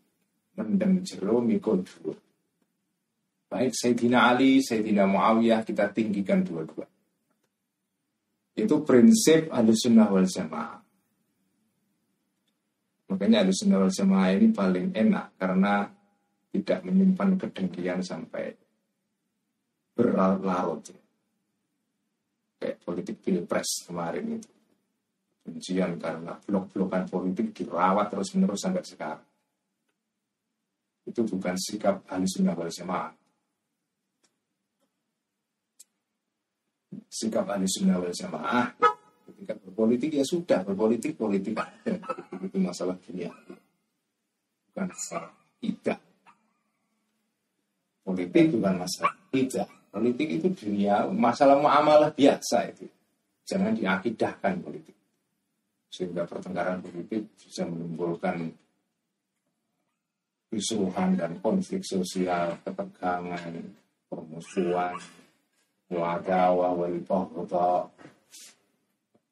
[0.59, 2.17] Mendem jeruk mikul dur.
[3.53, 6.89] Baik Sayyidina Ali, Sayyidina Muawiyah kita tinggikan dua-dua.
[8.57, 10.82] Itu prinsip Ahlussunnah wal Jamaah.
[13.13, 15.85] Makanya Ahlussunnah wal Jamaah ini paling enak karena
[16.49, 18.57] tidak menyimpan kedengkian sampai
[19.93, 20.81] berlarut-larut.
[22.57, 24.51] Kayak politik pilpres kemarin itu.
[25.43, 29.29] Ujian karena blok-blokan politik dirawat terus-menerus sampai sekarang.
[31.05, 33.13] Itu bukan sikap Ahlussunnah wal Jamaah.
[37.13, 38.73] sikap ahli sunnah wal jamaah
[39.73, 41.57] berpolitik ya sudah berpolitik politik.
[42.45, 43.33] Itu masalah dunia.
[44.69, 45.99] Bukan masalah tidak.
[48.05, 49.69] Politik bukan masalah tidak.
[49.93, 52.89] Politik itu dunia masalah muamalah biasa itu.
[53.45, 54.97] Jangan diakidahkan politik.
[55.93, 58.49] Sehingga pertengkaran politik bisa menimbulkan
[60.49, 63.53] kesuruhan dan konflik sosial, ketegangan,
[64.09, 64.97] permusuhan,
[65.93, 67.73] wadawa wal baghdha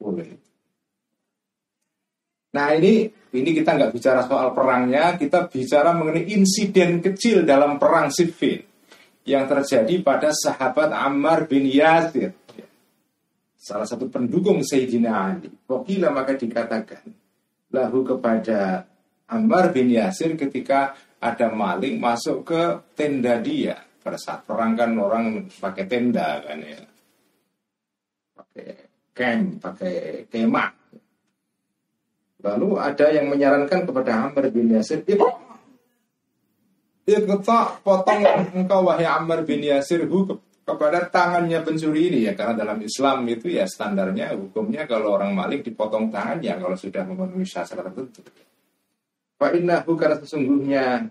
[0.01, 0.29] boleh.
[2.51, 8.11] Nah ini ini kita nggak bicara soal perangnya, kita bicara mengenai insiden kecil dalam perang
[8.11, 8.59] Siffin
[9.23, 12.35] yang terjadi pada sahabat Ammar bin Yasir,
[13.55, 15.53] salah satu pendukung Sayyidina Ali.
[15.71, 17.07] Wakila maka dikatakan
[17.71, 18.83] lahu kepada
[19.31, 22.63] Ammar bin Yasir ketika ada maling masuk ke
[22.99, 23.79] tenda dia.
[24.01, 26.83] Pada saat perang kan orang pakai tenda kan ya.
[28.35, 28.90] Pakai
[29.21, 30.73] camp pakai kemah
[32.41, 35.05] lalu ada yang menyarankan kepada Amr bin Yasir
[37.05, 38.25] Iqta potong
[38.57, 40.25] engkau wahai Amr bin Yasir hu
[40.65, 45.61] kepada tangannya pencuri ini ya karena dalam Islam itu ya standarnya hukumnya kalau orang maling
[45.61, 48.23] dipotong tangannya kalau sudah memenuhi syarat tertentu.
[49.35, 51.11] Pak innahu karena sesungguhnya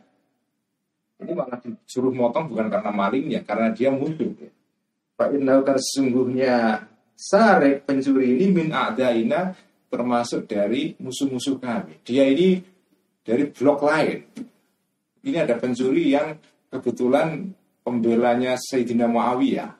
[1.19, 4.31] ini malah disuruh motong bukan karena malingnya, karena dia musuh.
[5.19, 6.55] Pak Indah karena sesungguhnya
[7.19, 9.51] Sarek pencuri ini min a'daina
[9.91, 11.99] termasuk dari musuh-musuh kami.
[11.99, 12.63] Dia ini
[13.19, 14.19] dari blok lain.
[15.27, 16.39] Ini ada pencuri yang
[16.71, 17.51] kebetulan
[17.83, 19.71] pembelanya Sayyidina Muawiyah.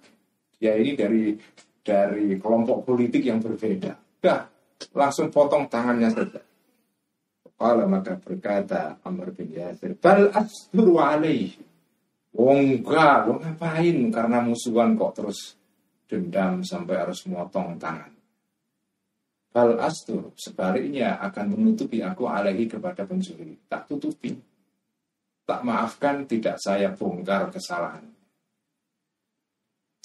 [0.60, 1.32] Dia ini dari
[1.80, 4.20] dari kelompok politik yang berbeda.
[4.20, 4.44] Dah,
[4.92, 6.44] langsung potong tangannya saja.
[7.56, 11.60] Kala maka berkata Amr bin Yasir, Bal astur alaihi.
[12.36, 13.96] Wong enggak, lo ngapain?
[14.12, 15.59] Karena musuhan kok terus
[16.10, 18.10] dendam sampai harus motong tangan.
[19.50, 23.58] Bal astur, sebaliknya akan menutupi aku alaihi kepada pencuri.
[23.70, 24.34] Tak tutupi.
[25.46, 28.06] Tak maafkan, tidak saya bongkar kesalahan.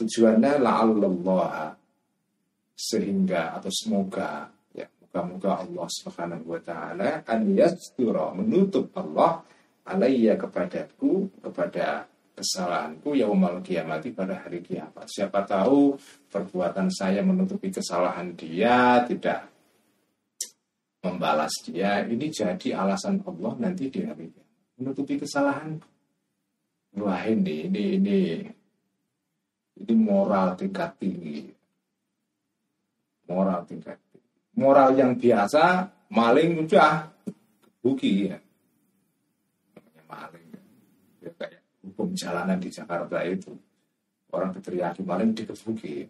[0.00, 1.76] Tujuannya la'allallah
[2.74, 4.54] sehingga atau semoga
[5.14, 9.46] Semoga Allah Subhanahu wa taala an yastura menutup Allah
[9.86, 15.07] alaiya kepadaku kepada kesalahanku yaumal kiamati pada hari kiamat.
[15.07, 15.94] Siapa tahu
[16.29, 19.49] perbuatan saya menutupi kesalahan dia tidak
[21.05, 25.79] membalas dia ini jadi alasan Allah nanti di hari kiamat menutupi kesalahan.
[26.94, 28.20] Wah ini ini ini
[29.81, 31.51] ini moral tingkat tinggi.
[33.25, 34.05] Moral tingkat
[34.55, 37.11] moral yang biasa maling udah
[37.83, 38.38] buki ya
[40.07, 40.47] maling
[41.20, 43.53] ya kayak hukum jalanan di Jakarta itu
[44.33, 46.09] orang diteriaki maling dikebuki.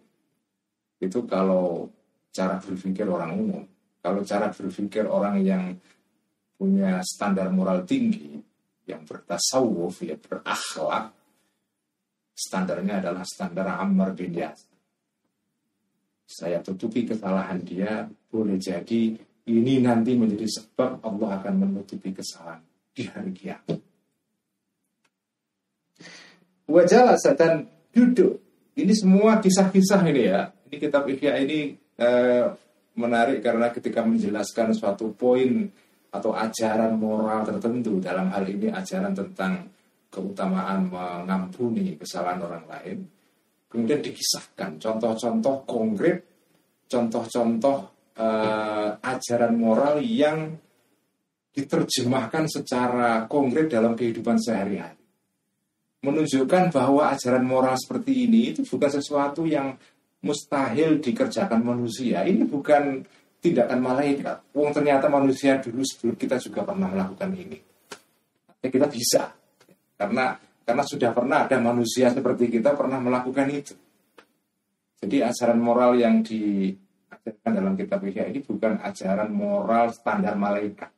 [0.97, 1.91] Itu kalau
[2.31, 3.63] cara berpikir orang umum.
[3.99, 5.75] Kalau cara berpikir orang yang
[6.55, 8.39] punya standar moral tinggi
[8.87, 11.11] yang bertasawuf ya berakhlak
[12.31, 14.75] standarnya adalah standar Ammar bin Yasir
[16.25, 19.13] saya tutupi kesalahan dia, boleh jadi
[19.45, 22.65] ini nanti menjadi sebab Allah akan menutupi kesalahan
[22.97, 23.77] di hari kiamat.
[26.65, 28.41] Wajah dan duduk.
[28.75, 30.51] Ini semua kisah-kisah ini ya.
[30.67, 32.45] Ini kitab Ihya ini eh,
[32.97, 35.69] menarik karena ketika menjelaskan suatu poin
[36.11, 39.67] atau ajaran moral tertentu dalam hal ini ajaran tentang
[40.07, 42.97] keutamaan mengampuni kesalahan orang lain
[43.75, 46.23] kemudian dikisahkan contoh-contoh konkret,
[46.87, 47.77] contoh-contoh
[48.15, 50.55] uh, ajaran moral yang
[51.51, 54.95] diterjemahkan secara konkret dalam kehidupan sehari-hari.
[56.05, 59.73] Menunjukkan bahwa ajaran moral seperti ini itu bukan sesuatu yang
[60.21, 62.21] mustahil dikerjakan manusia.
[62.21, 63.01] Ini bukan
[63.41, 64.37] tindakan malaikat.
[64.53, 67.57] Wong ternyata manusia dulu sebelum kita juga pernah melakukan ini.
[68.61, 69.33] Ya kita bisa.
[69.97, 73.73] Karena karena sudah pernah ada manusia seperti kita pernah melakukan itu.
[74.97, 80.89] Jadi ajaran moral yang diajarkan dalam kitab Ihya ini bukan ajaran moral standar malaikat.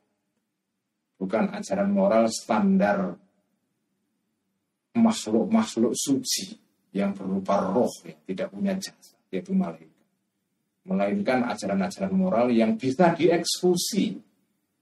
[1.19, 3.26] Bukan ajaran moral standar
[4.97, 6.57] makhluk-makhluk suci
[6.91, 9.93] yang berupa roh yang tidak punya jasa, yaitu malaikat.
[10.87, 14.17] Melainkan ajaran-ajaran moral yang bisa dieksekusi,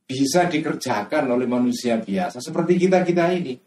[0.05, 3.57] bisa dikerjakan oleh manusia biasa seperti kita-kita ini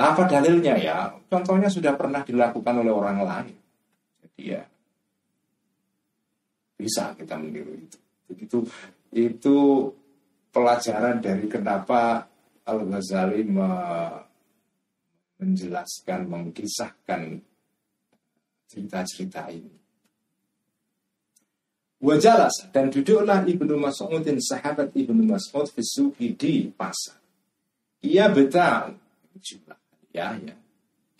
[0.00, 1.12] apa dalilnya ya?
[1.28, 3.56] Contohnya sudah pernah dilakukan oleh orang lain.
[4.24, 4.62] Jadi ya
[6.80, 7.98] bisa kita meniru itu.
[8.32, 8.58] Itu
[9.12, 9.56] itu
[10.48, 12.24] pelajaran dari kenapa
[12.64, 13.44] Al Ghazali
[15.40, 17.40] menjelaskan, mengkisahkan
[18.68, 19.80] cerita-cerita ini.
[22.00, 27.20] Wajalas dan duduklah Ibnu Mas'udin sahabat Ibnu Mas'ud fisuki di pasar.
[28.00, 28.96] Ia betul.
[29.36, 30.56] Jumlah ya ya.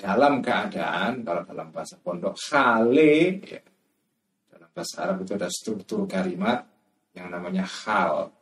[0.00, 3.60] Dalam keadaan kalau dalam bahasa pondok hale ya,
[4.48, 6.64] dalam bahasa Arab itu ada struktur kalimat
[7.12, 8.32] yang namanya hal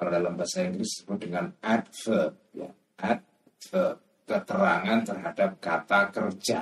[0.00, 2.72] kalau dalam bahasa Inggris disebut dengan adverb ya.
[2.96, 6.58] Adverb keterangan terhadap kata kerja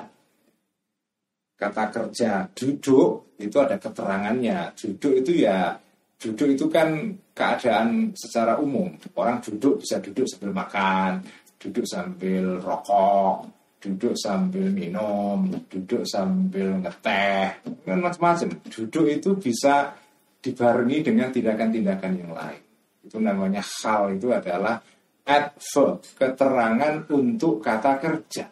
[1.56, 5.72] kata kerja duduk itu ada keterangannya duduk itu ya
[6.20, 11.24] duduk itu kan keadaan secara umum orang duduk bisa duduk sambil makan
[11.64, 13.48] duduk sambil rokok,
[13.80, 18.60] duduk sambil minum, duduk sambil ngeteh, kan macam-macam.
[18.68, 19.96] Duduk itu bisa
[20.44, 22.60] dibarengi dengan tindakan-tindakan yang lain.
[23.00, 24.76] Itu namanya hal itu adalah
[25.24, 28.46] adverb, keterangan untuk kata kerja.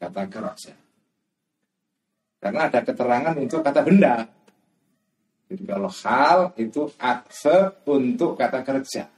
[0.00, 0.72] Kata kerja.
[2.40, 4.24] Karena ada keterangan untuk kata benda.
[5.50, 9.10] Jadi kalau hal itu adverb untuk kata kerja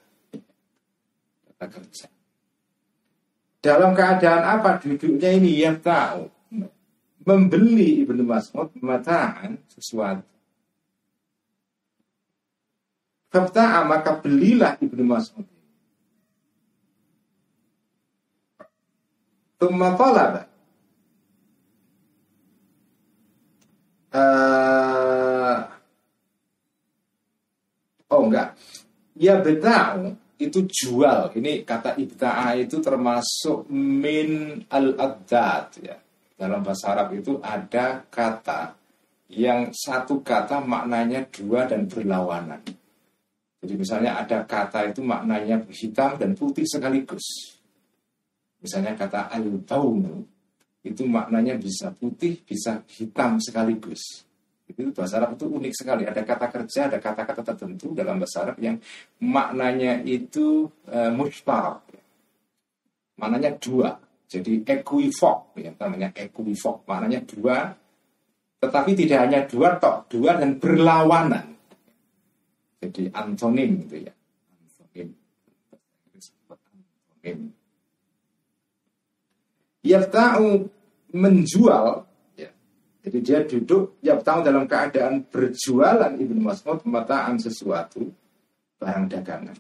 [1.69, 2.07] kerja.
[3.63, 6.27] Dalam keadaan apa duduknya ini yang tahu
[7.23, 10.27] membeli Ibnu Mas'ud mataan sesuatu.
[13.33, 15.47] Fabta'a maka belilah Ibnu Mas'ud.
[19.57, 20.43] Tumma talaba.
[24.13, 25.65] Uh,
[28.13, 28.53] oh enggak.
[29.17, 31.33] Ya betau itu jual.
[31.33, 35.97] Ini kata ibta'a itu termasuk min al-addad ya.
[36.37, 38.77] Dalam bahasa Arab itu ada kata
[39.33, 42.82] yang satu kata maknanya dua dan berlawanan.
[43.63, 47.55] Jadi misalnya ada kata itu maknanya hitam dan putih sekaligus.
[48.59, 50.27] Misalnya kata al-baunu
[50.83, 54.27] itu maknanya bisa putih, bisa hitam sekaligus.
[54.67, 56.03] Itu bahasa Arab itu unik sekali.
[56.03, 58.83] Ada kata kerja, ada kata-kata tertentu dalam bahasa Arab yang
[59.23, 61.87] maknanya itu uh, mushtar.
[63.15, 63.95] Maknanya dua.
[64.27, 66.89] Jadi equivok, ya, namanya equivok.
[66.89, 67.69] Maknanya dua,
[68.59, 71.52] tetapi tidak hanya dua tok, dua dan berlawanan.
[72.83, 74.13] Jadi antonim gitu ya.
[74.51, 75.09] Antonim.
[76.51, 77.39] Antonim.
[79.83, 80.67] Yafta'u
[81.15, 82.13] menjual
[83.03, 88.07] jadi dia duduk ya tahu dalam keadaan berjualan Ibnu Mas'ud pemataan sesuatu
[88.79, 89.59] barang dagangan.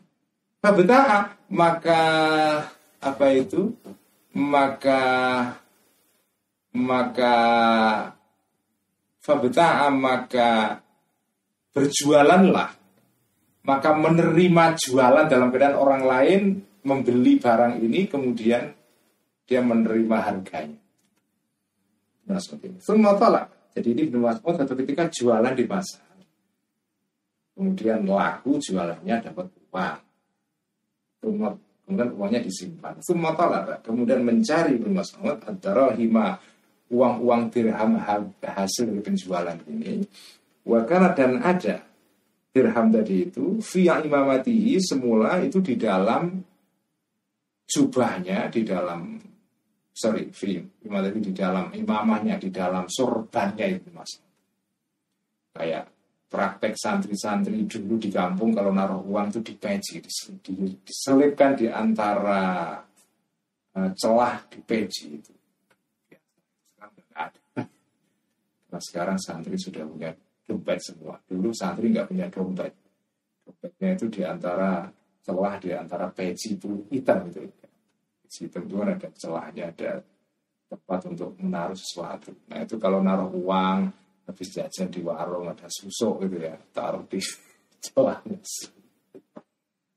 [0.62, 2.02] Fabta'a maka
[3.02, 3.74] apa itu?
[4.38, 5.02] Maka
[6.78, 7.34] maka
[9.26, 10.78] fabta'a maka
[11.74, 12.70] berjualanlah
[13.62, 16.42] maka menerima jualan dalam keadaan orang lain
[16.82, 18.74] membeli barang ini kemudian
[19.46, 20.80] dia menerima harganya.
[22.26, 22.78] Mas'ud ini.
[22.82, 23.50] Semua tolak.
[23.74, 26.02] Jadi ini Ibnu Mas'ud satu ketika jualan di pasar.
[27.52, 29.98] Kemudian laku jualannya dapat uang.
[31.22, 32.98] Kemudian uangnya disimpan.
[33.02, 33.82] Semua tolak.
[33.86, 36.38] Kemudian mencari Ibnu Mas'ud antara hima
[36.92, 37.96] uang-uang dirham
[38.42, 40.02] hasil dari penjualan ini.
[40.62, 41.82] Wakana dan ada
[42.52, 46.36] dirham tadi itu via imamatihi semula itu di dalam
[47.64, 49.16] jubahnya di dalam
[49.88, 54.20] sorry film imam tadi di dalam imamahnya di dalam surbannya itu mas.
[55.52, 55.88] Kayak
[56.28, 62.80] praktek santri-santri dulu di kampung kalau naruh uang itu peci diselipkan di antara
[63.76, 65.32] uh, celah di peci itu
[68.72, 70.08] Nah sekarang santri sudah punya
[70.46, 71.16] dompet semua.
[71.22, 72.72] Dulu santri nggak punya dompet.
[73.42, 74.86] Dompetnya itu di antara
[75.22, 77.46] celah di antara peci itu hitam itu.
[78.26, 79.90] Peci hitam itu kan ada celahnya, ada
[80.66, 82.32] tempat untuk menaruh sesuatu.
[82.48, 83.92] Nah itu kalau naruh uang,
[84.26, 87.20] habis jajan di warung ada susuk gitu ya, taruh di
[87.84, 88.40] celahnya.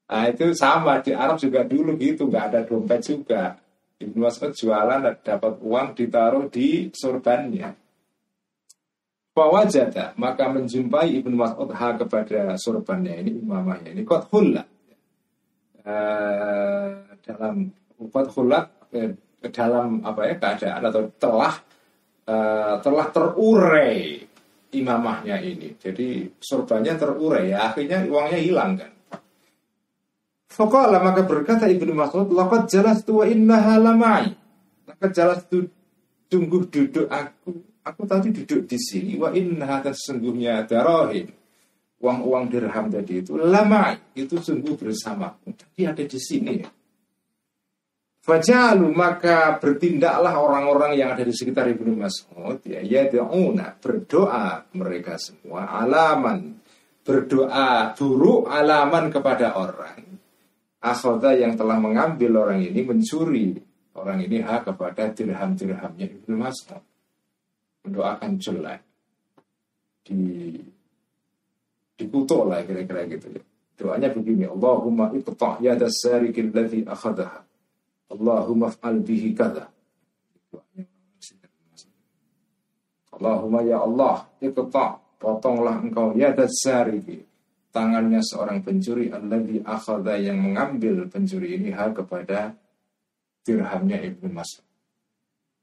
[0.05, 3.57] Nah itu sama di Arab juga dulu gitu, nggak ada dompet juga.
[3.95, 7.84] Ibnu Mas'ud jualan dapat uang ditaruh di sorbannya.
[9.35, 14.07] Fawajada maka menjumpai Ibnu Mas'ud ha kepada sorbannya ini imamahnya ini.
[14.07, 14.63] Kot hulla
[15.83, 16.87] uh,
[17.19, 17.67] dalam
[17.99, 18.63] kot hulla
[18.95, 19.11] eh,
[19.51, 21.53] dalam apa ya keadaan atau telah
[22.31, 24.23] uh, telah terurai
[24.71, 25.75] imamahnya ini.
[25.83, 27.51] Jadi sorbannya terurai.
[27.51, 28.91] Ya akhirnya uangnya hilang kan.
[30.47, 34.31] Faqala maka berkata Ibnu Mas'ud laqad jalastu wa innaha lamai.
[34.87, 35.67] Laqad jalastu
[36.31, 41.29] tunggu duduk aku Aku tadi duduk di sini wa inna sesungguhnya darahim
[42.01, 45.33] uang-uang dirham tadi itu lama itu sungguh bersama.
[45.41, 46.55] Tadi ada di sini.
[48.25, 55.69] Fajalu maka bertindaklah orang-orang yang ada di sekitar Ibnu Mas'ud ya yad'una berdoa mereka semua
[55.69, 56.57] alaman
[57.05, 60.17] berdoa buruk alaman kepada orang
[60.81, 63.61] akhadha yang telah mengambil orang ini mencuri
[63.93, 66.81] orang ini hak kepada dirham-dirhamnya Ibnu Mas'ud
[67.85, 68.81] mendoakan jelek
[70.05, 70.53] di
[71.95, 73.41] dikutuk lah kira-kira gitu ya.
[73.75, 77.43] Doanya begini, Allahumma iqta' yada sarikil ladzi akhadaha.
[78.07, 79.67] Allahumma fa'al bihi kada.
[83.15, 87.23] Allahumma ya Allah, iqta' potonglah engkau yada sariki
[87.75, 92.55] tangannya seorang pencuri alladzi akhadha yang mengambil pencuri ini hal kepada
[93.43, 94.63] dirhamnya Ibnu Mas'ud.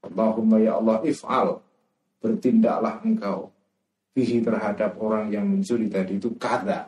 [0.05, 1.57] Allahumma ya Allah if'al
[2.23, 3.51] bertindaklah engkau
[4.15, 6.87] fihi terhadap orang yang mencuri tadi itu kata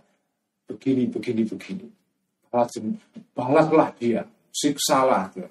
[0.70, 1.87] begini begini begini.
[3.35, 4.22] Balaslah dia
[4.55, 5.51] siksalah dia.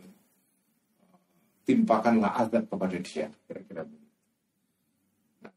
[1.63, 3.83] Timpakanlah azab kepada dia kira-kira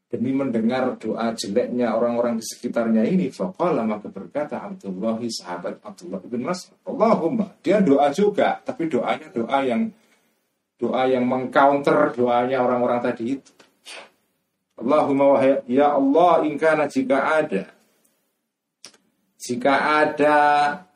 [0.07, 6.47] demi mendengar doa jeleknya orang-orang di sekitarnya ini faqala maka berkata Abdullah sahabat Abdullah bin
[6.47, 9.91] Mas'ud Allahumma dia doa juga tapi doanya doa yang
[10.79, 13.51] doa yang mengcounter doanya orang-orang tadi itu
[14.77, 17.77] Allahumma wahai ya Allah ingkana jika ada
[19.47, 20.37] jika ada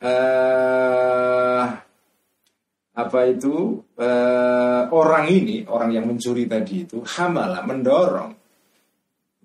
[0.03, 1.63] uh,
[2.91, 8.35] apa itu uh, orang ini orang yang mencuri tadi itu hamala mendorong.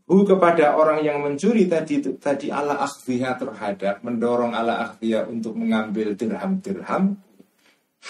[0.06, 5.58] Hu kepada orang yang mencuri tadi itu tadi ala akhfiha terhadap mendorong ala akhfiha untuk
[5.58, 7.18] mengambil dirham-dirham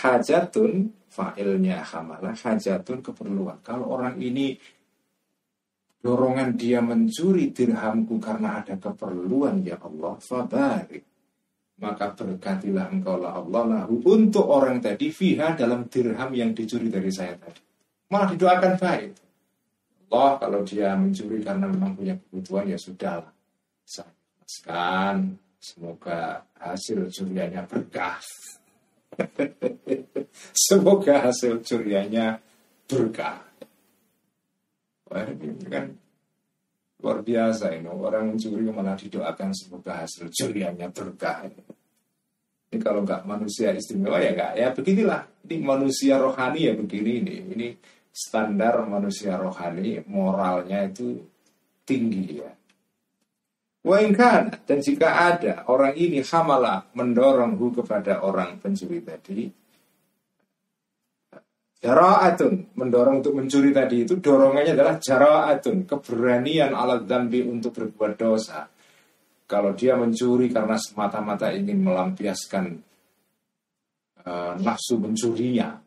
[0.05, 3.65] hajatun fa'ilnya hamala hajatun keperluan.
[3.65, 4.61] Kalau orang ini
[6.01, 10.17] dorongan dia mencuri dirhamku karena ada keperluan ya Allah.
[10.21, 11.05] Fabarik.
[11.77, 14.01] Maka berkatilah engkau lah Allah lahu.
[14.09, 17.61] Untuk orang tadi fiha dalam dirham yang dicuri dari saya tadi.
[18.09, 19.11] Malah didoakan baik.
[20.07, 23.27] Allah kalau dia mencuri karena memang punya kebutuhan ya sudah
[23.83, 24.15] saya
[24.47, 28.23] ikhlaskan semoga hasil curiannya berkah.
[30.69, 32.37] Semoga hasil curiannya
[32.85, 33.46] berkah
[35.07, 35.95] Wah, ini kan
[36.97, 41.47] luar biasa ini orang mencuri malah didoakan semoga hasil curiannya berkah.
[41.47, 45.23] Ini kalau nggak manusia istimewa ya nggak ya beginilah.
[45.47, 47.35] Ini manusia rohani ya begini ini.
[47.55, 47.69] Ini
[48.11, 51.21] standar manusia rohani moralnya itu
[51.87, 52.51] tinggi ya.
[53.87, 59.47] Wainkan dan jika ada orang ini hamalah mendorong hu kepada orang pencuri tadi,
[61.87, 68.67] Jara'atun mendorong untuk mencuri tadi itu dorongannya adalah jara'atun keberanian alat dambi untuk berbuat dosa.
[69.47, 72.83] Kalau dia mencuri karena semata-mata ingin melampiaskan
[74.27, 75.79] uh, nafsu mencurinya,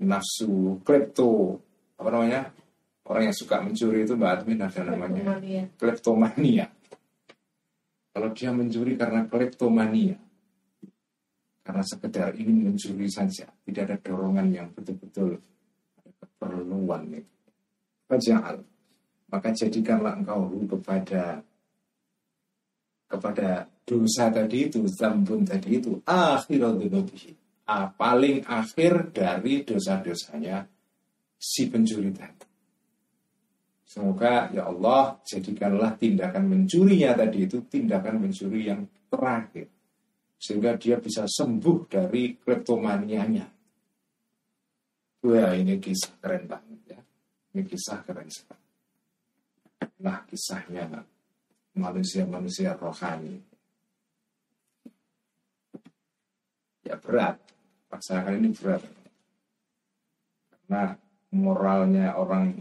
[0.00, 1.60] nafsu klepto
[2.00, 2.48] apa namanya?
[3.04, 5.36] Orang yang suka mencuri itu mbak Admin ada namanya?
[5.76, 6.72] Kleptomania.
[8.16, 10.16] Kalau dia mencuri karena kleptomania,
[11.64, 15.40] karena sekedar ingin mencuri saja, tidak ada dorongan yang betul-betul
[16.20, 17.34] keperluan itu.
[18.04, 18.60] Faja'al,
[19.32, 21.40] maka jadikanlah engkau kepada
[23.08, 26.84] kepada dosa tadi itu, zambun tadi itu, akhirul
[27.64, 30.68] ah, paling akhir dari dosa-dosanya
[31.40, 32.44] si pencuri tadi.
[33.88, 39.73] Semoga ya Allah jadikanlah tindakan mencurinya tadi itu tindakan mencuri yang terakhir
[40.38, 43.46] sehingga dia bisa sembuh dari kleptomanianya.
[45.24, 47.00] Wah ini kisah keren banget ya.
[47.56, 48.62] Ini kisah keren sekali.
[50.04, 51.00] nah kisahnya
[51.74, 53.40] manusia-manusia rohani.
[56.84, 57.40] Ya berat,
[57.88, 58.84] pasangan ini berat.
[60.52, 60.92] Karena
[61.32, 62.60] moralnya orang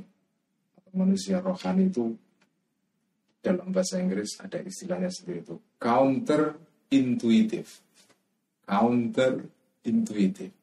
[0.96, 2.16] manusia rohani itu
[3.44, 5.56] dalam bahasa Inggris ada istilahnya seperti itu.
[5.76, 6.56] Counter
[6.94, 7.70] intuitive.
[8.64, 9.44] Counter
[9.84, 10.54] intuitive.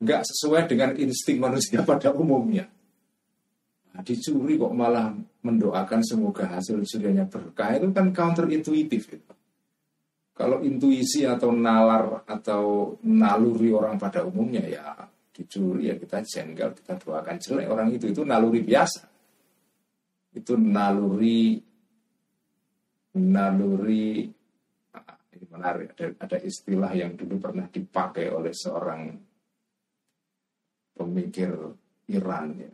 [0.00, 2.68] Enggak sesuai dengan insting manusia pada umumnya.
[3.94, 5.14] Nah, dicuri kok malah
[5.46, 9.32] mendoakan semoga hasil curiannya berkah itu kan counter intuitif itu.
[10.34, 14.98] Kalau intuisi atau nalar atau naluri orang pada umumnya ya
[15.30, 19.06] dicuri ya kita jengkel kita doakan jelek orang itu itu naluri biasa.
[20.34, 21.62] Itu naluri
[23.14, 24.26] naluri
[25.54, 29.14] menarik ada, ada istilah yang dulu pernah dipakai oleh seorang
[30.94, 31.54] pemikir
[32.10, 32.70] Iran ya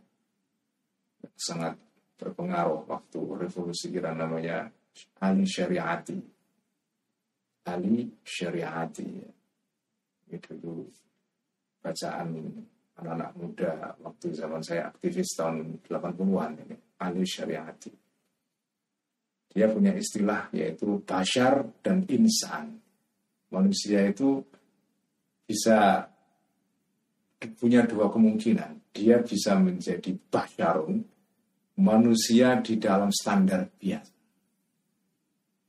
[1.37, 1.77] sangat
[2.17, 4.69] berpengaruh waktu revolusi Iran namanya
[5.21, 6.17] Ali Syariati.
[7.65, 9.09] Ali Syariati.
[10.31, 10.85] Itu dulu
[11.81, 12.29] bacaan
[13.01, 13.73] anak-anak muda
[14.05, 16.77] waktu zaman saya aktivis tahun 80-an ini.
[17.01, 18.00] Ali Syariati.
[19.51, 22.79] Dia punya istilah yaitu bashar dan insan.
[23.51, 24.39] Manusia itu
[25.43, 26.07] bisa
[27.59, 28.95] punya dua kemungkinan.
[28.95, 31.03] Dia bisa menjadi basyarun,
[31.79, 34.15] manusia di dalam standar biasa.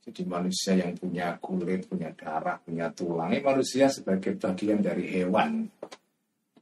[0.03, 5.63] Jadi manusia yang punya kulit, punya darah, punya tulang, ini manusia sebagai bagian dari hewan.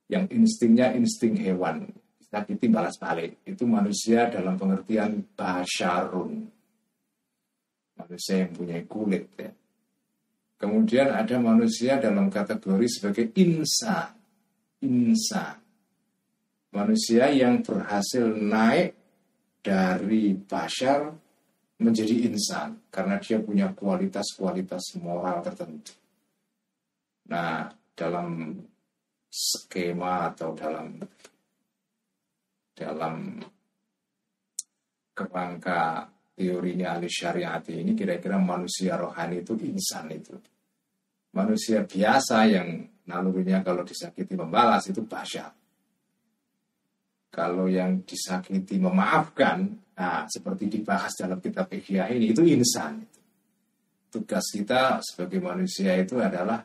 [0.06, 1.90] Yang instingnya insting hewan.
[2.22, 3.42] Sakiti balas balik.
[3.48, 6.61] Itu manusia dalam pengertian basyarun.
[8.02, 9.30] Manusia yang punya kulit.
[9.38, 9.52] Ya.
[10.62, 14.14] Kemudian ada manusia dalam kategori sebagai insan.
[14.82, 15.58] Insan.
[16.72, 18.94] Manusia yang berhasil naik
[19.62, 21.14] dari bashar
[21.82, 25.98] menjadi insan karena dia punya kualitas-kualitas moral tertentu.
[27.30, 28.62] Nah, dalam
[29.32, 31.02] skema atau dalam
[32.78, 33.16] dalam
[35.18, 36.06] kerangka
[36.42, 40.34] teorinya ahli syariat ini kira-kira manusia rohani itu insan itu.
[41.38, 45.54] Manusia biasa yang nalurinya kalau disakiti membalas itu bashar
[47.32, 53.08] kalau yang disakiti memaafkan, nah seperti dibahas dalam kitab Ihya ini itu insan.
[54.12, 56.60] Tugas kita sebagai manusia itu adalah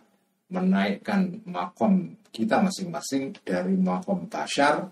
[0.51, 4.91] menaikkan makom kita masing-masing dari makom bashar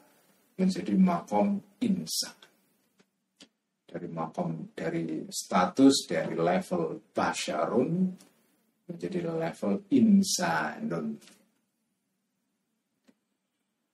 [0.55, 2.39] menjadi makom insan.
[3.95, 8.11] Dari makom dari status dari level basharun
[8.91, 11.15] menjadi level insanun.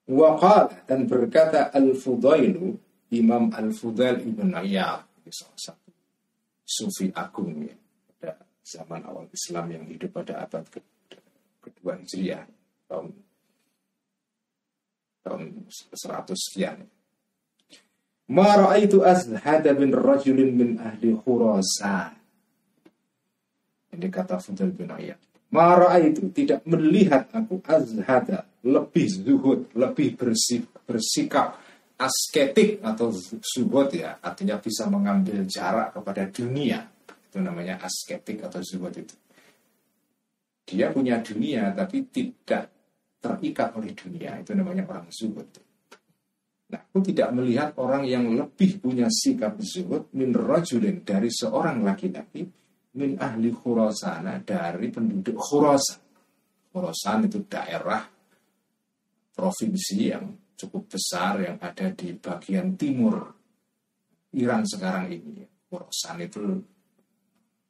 [0.08, 2.74] Waqal dan berkata Al-Fudailu
[3.12, 5.90] Imam Al-Fudail Ibn Ayyab salah satu
[6.66, 7.74] sufi agung ya
[8.18, 10.82] pada zaman awal Islam yang hidup pada abad ke
[11.62, 12.46] kedua Hijriah
[12.90, 13.14] tahun
[15.22, 16.82] tahun 100 sekian.
[18.30, 22.14] Ma ra'aitu azhada bin rajulin min ahli Khurasan.
[23.90, 25.18] Ini kata Fudail bin Ayyab.
[25.50, 31.58] Mara itu tidak melihat aku azhada lebih zuhud, lebih bersih, bersikap
[31.98, 33.10] asketik atau
[33.42, 36.86] zuhud ya, artinya bisa mengambil jarak kepada dunia.
[37.26, 39.14] Itu namanya asketik atau zuhud itu.
[40.70, 42.70] Dia punya dunia tapi tidak
[43.18, 44.38] terikat oleh dunia.
[44.38, 45.50] Itu namanya orang zuhud.
[46.70, 52.46] Nah, aku tidak melihat orang yang lebih punya sikap zuhud min rajulin dari seorang laki-laki
[52.94, 56.02] min ahli Khurasana dari penduduk Khurasan.
[56.70, 58.06] Khurasan itu daerah
[59.34, 63.18] provinsi yang cukup besar yang ada di bagian timur
[64.38, 65.42] Iran sekarang ini.
[65.66, 66.42] Khurasan itu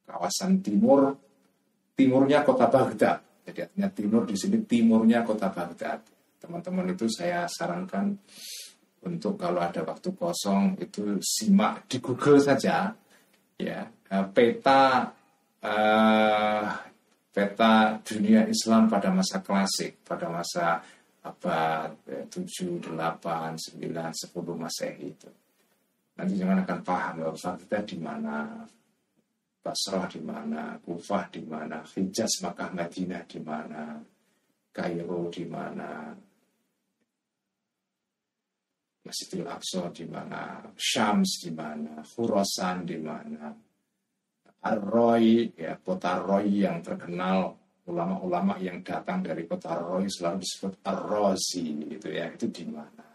[0.05, 1.17] kawasan timur,
[1.97, 3.21] timurnya kota Baghdad.
[3.41, 6.05] Jadi artinya timur di sini timurnya kota Baghdad.
[6.41, 8.17] Teman-teman itu saya sarankan
[9.05, 12.93] untuk kalau ada waktu kosong itu simak di Google saja
[13.57, 13.81] ya
[14.11, 15.07] Eh, peta
[15.63, 16.67] uh,
[17.31, 17.73] peta
[18.03, 20.83] dunia Islam pada masa klasik, pada masa
[21.23, 21.95] abad
[22.27, 25.31] 7, 8, 9, 10 Masehi itu.
[26.19, 28.67] Nanti jangan akan paham bahwa kita di mana,
[29.63, 33.95] Basrah di mana, Kufah di mana, Hijaz, Makkah, Madinah di mana,
[34.75, 36.11] Kairo di mana,
[39.01, 43.49] Masjidil Aqsa di mana, Syams di mana, Khurasan di mana,
[44.61, 47.57] Ar-Roy, ya, kota Roy yang terkenal
[47.89, 53.11] ulama-ulama yang datang dari kota Roy selalu disebut Ar-Rozi gitu ya itu di mana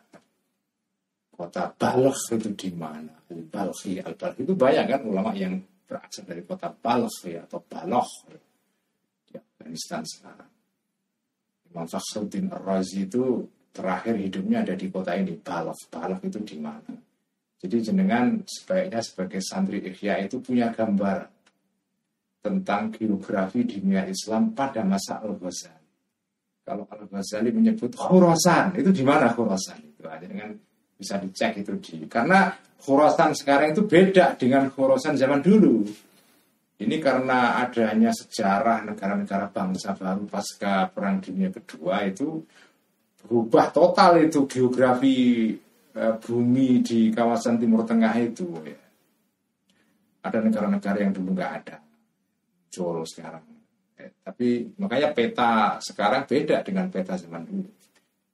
[1.36, 3.12] kota Balkh itu di mana?
[3.28, 8.10] Balkhi, al Balkh itu banyak kan ulama yang berasal dari kota Balkh ya, atau Baloch
[9.28, 10.50] di Afghanistan sekarang.
[11.68, 13.44] Imam Fakhruddin Ar-Razi itu
[13.76, 15.92] terakhir hidupnya ada di kota ini Balkh.
[15.92, 16.96] Balkh itu di mana?
[17.60, 21.28] Jadi jenengan sebaiknya sebagai santri Ikhya itu punya gambar
[22.40, 25.88] tentang geografi dunia Islam pada masa Al-Ghazali.
[26.62, 29.82] Kalau Al-Ghazali menyebut Khurasan, itu di mana Khurasan?
[29.82, 30.54] Itu ada dengan
[30.96, 32.48] bisa dicek itu di karena
[32.80, 35.84] Khurasan sekarang itu beda dengan Khurasan zaman dulu.
[36.76, 42.44] Ini karena adanya sejarah negara-negara bangsa baru pasca Perang Dunia Kedua itu
[43.26, 45.50] berubah total itu geografi
[45.90, 48.46] e, bumi di kawasan Timur Tengah itu.
[48.62, 48.78] Ya.
[50.22, 51.76] Ada negara-negara yang dulu nggak ada,
[52.76, 53.44] muncul sekarang.
[53.96, 57.70] Eh, tapi makanya peta sekarang beda dengan peta zaman dulu.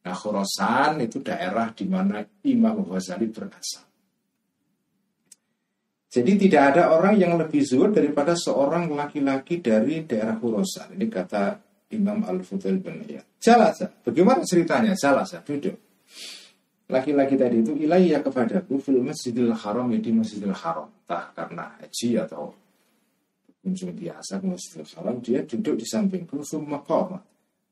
[0.03, 3.87] Nah, Khurasan itu daerah di mana Imam Ghazali berasal.
[6.13, 10.99] Jadi tidak ada orang yang lebih zuhud daripada seorang laki-laki dari daerah Khurasan.
[10.99, 11.57] Ini kata
[11.93, 13.25] Imam Al-Fudail bin Iyad.
[13.39, 13.93] Jalasa.
[14.03, 14.97] Bagaimana ceritanya?
[14.97, 15.45] Jalasa.
[15.45, 15.77] Duduk.
[16.93, 20.89] Laki-laki tadi itu ilaiya kepadaku fil masjidil haram ya di masjidil haram.
[21.05, 22.53] Entah karena haji atau
[23.65, 25.17] kunjung biasa ke masjidil haram.
[25.21, 26.45] Dia duduk di sampingku.
[26.45, 27.21] Summa qawma.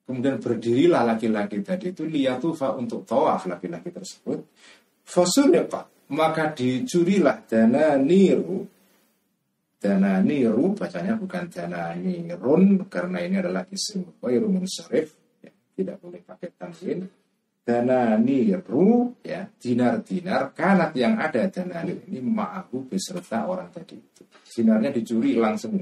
[0.09, 4.43] Kemudian berdirilah laki-laki tadi itu liyatufa untuk tawaf laki-laki tersebut.
[5.05, 6.11] Fasuliqat.
[6.11, 8.67] Maka dicurilah dana niru.
[9.81, 15.17] Dana niru bacanya bukan dana nirun karena ini adalah isim wairu munsharif.
[15.41, 17.09] Ya, tidak boleh pakai tanwin.
[17.65, 24.23] Dana niru ya dinar-dinar kanat yang ada dana niru ini ma'ahu beserta orang tadi itu.
[24.45, 25.81] Sinarnya dicuri langsung.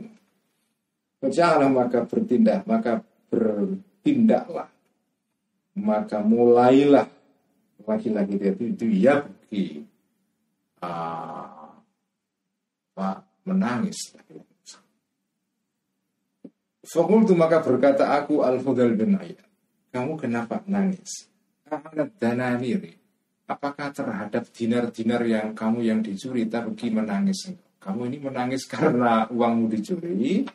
[1.18, 3.66] Bacalah maka bertindak maka ber
[4.07, 4.70] tindaklah
[5.78, 7.07] maka mulailah
[7.86, 9.24] laki-laki itu itu ya
[10.82, 11.68] uh,
[12.96, 14.12] pak menangis.
[16.88, 19.44] Fakultu maka berkata aku Al-Fudal bin Ayat
[19.92, 21.28] Kamu kenapa nangis?
[21.68, 22.96] Amanat dananiri
[23.44, 30.49] Apakah terhadap dinar-dinar yang kamu yang dicuri Tapi menangis Kamu ini menangis karena uangmu dicuri?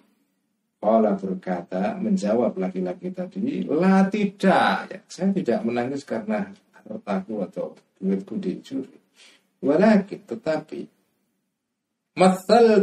[0.84, 8.36] Allah berkata, menjawab laki-laki tadi, lah tidak, ya, saya tidak menangis karena hartaku atau duitku
[8.36, 9.00] dicuri.
[9.64, 10.84] Walakin, tetapi,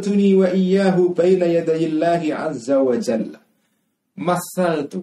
[0.03, 3.41] tuni wa iyyahu baina yadayillahi azza wa jalla.
[4.91, 5.01] tu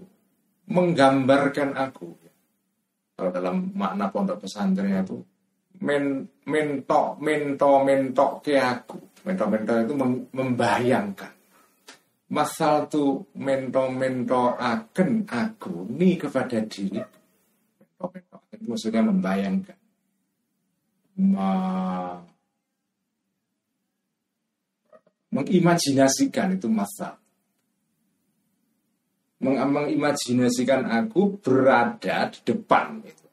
[0.67, 2.07] menggambarkan aku.
[3.17, 5.17] Kalau dalam makna pondok pesantren itu,
[5.82, 8.99] men, mentok, mentok, mentok ke aku.
[9.25, 9.93] Mentok, mentok itu
[10.36, 11.38] membayangkan
[12.28, 19.80] masal tu mento-mento akan aku ni kepada diri mento-mento itu maksudnya membayangkan
[21.17, 22.13] Ma,
[25.38, 27.13] mengimajinasikan itu masal
[29.38, 33.25] Meng mengimajinasikan aku berada di depan itu.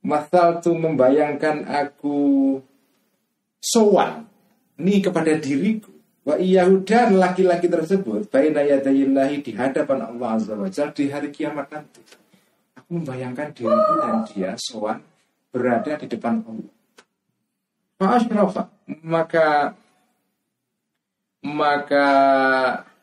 [0.00, 2.56] Masal tu membayangkan aku
[3.60, 4.24] sowan
[4.80, 5.92] ni kepada diriku
[6.26, 11.70] Wa Yahuda laki-laki tersebut baina yadayillahi di hadapan Allah Azza wa Jalla di hari kiamat
[11.70, 12.02] nanti.
[12.74, 14.98] Aku membayangkan diriku dan dia sowan
[15.54, 16.74] berada di depan Allah.
[19.06, 19.78] Maka
[21.46, 22.08] maka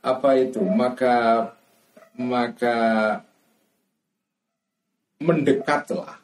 [0.04, 0.60] apa itu?
[0.60, 1.48] Maka
[2.20, 2.78] maka
[5.24, 6.20] mendekatlah.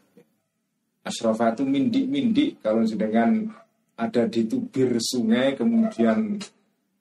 [0.99, 3.55] Asrafa itu mindik-mindik kalau sedangkan
[3.95, 6.37] ada di tubir sungai kemudian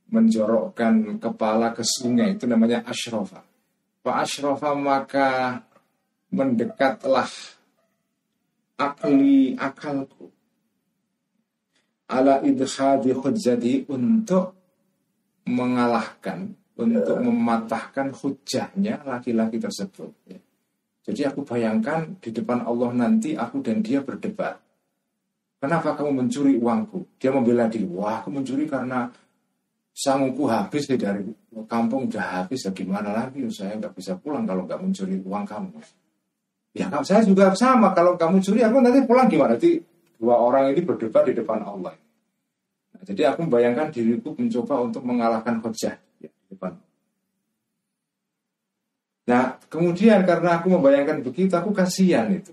[0.09, 3.45] menjorokkan kepala ke sungai itu namanya ashrofa.
[4.01, 5.61] Pak ashrofa maka
[6.33, 7.29] mendekatlah
[8.79, 10.31] akli akalku
[12.09, 14.58] ala idhadi hujjati untuk
[15.49, 20.13] mengalahkan untuk mematahkan hujahnya laki-laki tersebut.
[21.09, 24.61] Jadi aku bayangkan di depan Allah nanti aku dan dia berdebat.
[25.59, 27.19] Kenapa kamu mencuri uangku?
[27.19, 27.89] Dia membela diri.
[27.89, 29.11] Wah, aku mencuri karena
[29.99, 31.27] sangguku habis ya dari
[31.67, 35.75] kampung udah habis ya gimana lagi saya nggak bisa pulang kalau nggak mencuri uang kamu
[36.79, 39.83] ya saya juga sama kalau kamu curi aku nanti pulang gimana nanti
[40.15, 41.99] dua orang ini berdebat di depan Allah
[43.09, 46.77] jadi aku membayangkan diriku mencoba untuk mengalahkan hujah ya, di depan.
[49.25, 52.53] Nah kemudian karena aku membayangkan begitu aku kasihan itu.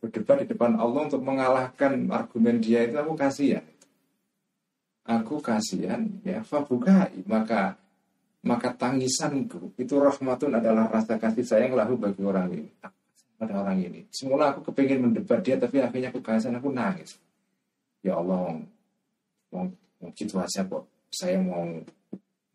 [0.00, 3.60] Berdebat di depan Allah untuk mengalahkan argumen dia itu aku kasihan.
[5.04, 7.76] Aku kasihan ya fabukai maka
[8.40, 12.72] maka tangisanku itu rahmatun adalah rasa kasih sayang lahu bagi orang ini.
[13.36, 14.08] Pada orang ini.
[14.08, 17.20] Semula aku kepingin mendebat dia tapi akhirnya aku kasihan aku nangis.
[18.00, 18.64] Ya Allah
[20.00, 21.64] mau situasi kok saya mau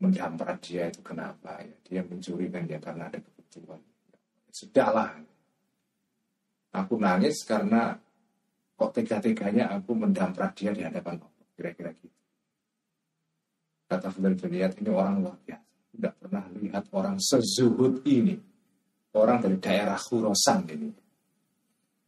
[0.01, 1.75] mendamprat dia itu kenapa ya?
[1.85, 3.81] Dia mencuri kan ya karena ada kebutuhan.
[4.51, 5.11] Sudahlah.
[6.75, 7.95] Aku nangis karena
[8.75, 12.11] kok tega-teganya aku mendamprat dia di hadapan Allah kira-kira gitu.
[13.85, 15.63] Kata Fadil Juniyat ini orang luar biasa.
[15.95, 18.35] Tidak pernah lihat orang sezuhud ini.
[19.15, 20.91] Orang dari daerah Khurasan ini.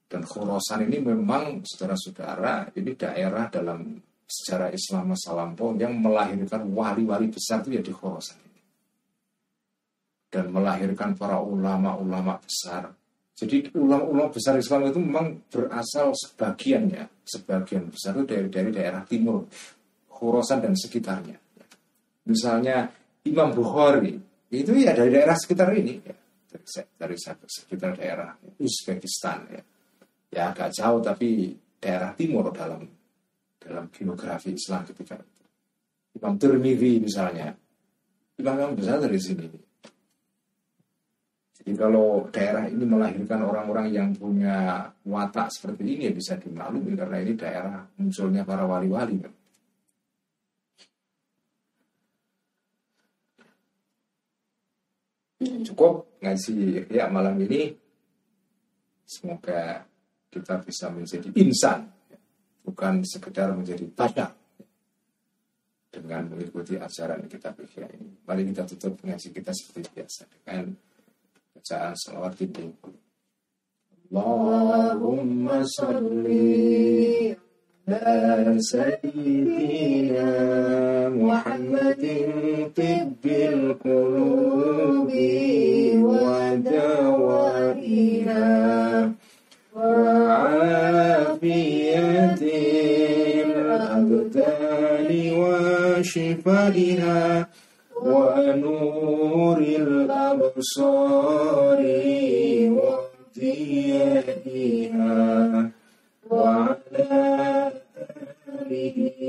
[0.07, 3.95] Dan Khurasan ini memang saudara-saudara ini daerah dalam
[4.27, 8.61] sejarah Islam masa lampau yang melahirkan wali-wali besar itu ya di Khurasan ini.
[10.27, 12.91] Dan melahirkan para ulama-ulama besar.
[13.37, 19.47] Jadi ulama-ulama besar Islam itu memang berasal sebagiannya, sebagian besar itu dari, dari daerah timur,
[20.11, 21.39] Khurasan dan sekitarnya.
[22.27, 22.91] Misalnya
[23.23, 24.19] Imam Bukhari,
[24.51, 26.15] itu ya dari daerah sekitar ini, ya.
[26.51, 27.15] dari, dari
[27.47, 29.63] sekitar daerah Uzbekistan ya
[30.31, 32.83] ya agak jauh tapi daerah timur dalam
[33.67, 35.43] dalam geografi Islam ketika itu.
[36.17, 37.51] Imam Tirmidzi misalnya,
[38.39, 39.47] imam besar dari sini.
[41.57, 47.17] Jadi kalau daerah ini melahirkan orang-orang yang punya watak seperti ini ya bisa dimaklumi karena
[47.19, 49.19] ini daerah munculnya para wali-wali.
[49.19, 49.33] Kan.
[55.67, 57.75] Cukup ngaji ya malam ini.
[59.07, 59.87] Semoga
[60.27, 61.87] kita bisa menjadi insan,
[62.67, 64.35] bukan sekedar menjadi badak
[65.87, 68.11] dengan mengikuti ajaran kita kitab ini.
[68.27, 70.75] Mari kita tutup ngaji kita seperti biasa dengan
[71.55, 72.67] bacaan salawat itu.
[74.07, 77.31] Allahumma salli
[77.87, 80.27] ala sayyidina
[81.11, 85.31] Muhammadin tibbil qulubi
[86.03, 86.36] wa
[95.97, 97.47] وشفائها
[98.01, 101.81] ونور الأبصار
[103.37, 104.39] وضيائها
[106.29, 107.71] وعلى
[108.61, 109.19] آله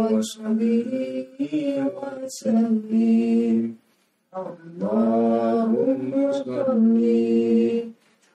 [0.00, 0.90] وصحبه
[1.98, 3.56] وسلم.
[4.38, 6.98] اللهم صل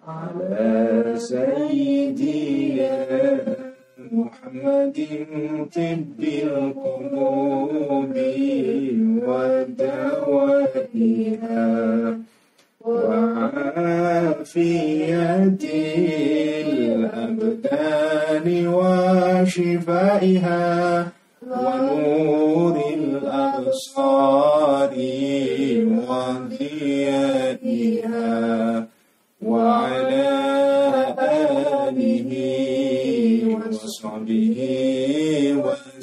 [0.08, 0.70] على
[1.18, 2.94] سيدنا
[4.54, 4.98] محمد
[5.76, 8.14] طب القلوب
[10.84, 11.64] ودوائها
[12.82, 14.38] وعافية
[16.68, 20.64] الأبدان وشفائها
[21.52, 22.43] ونور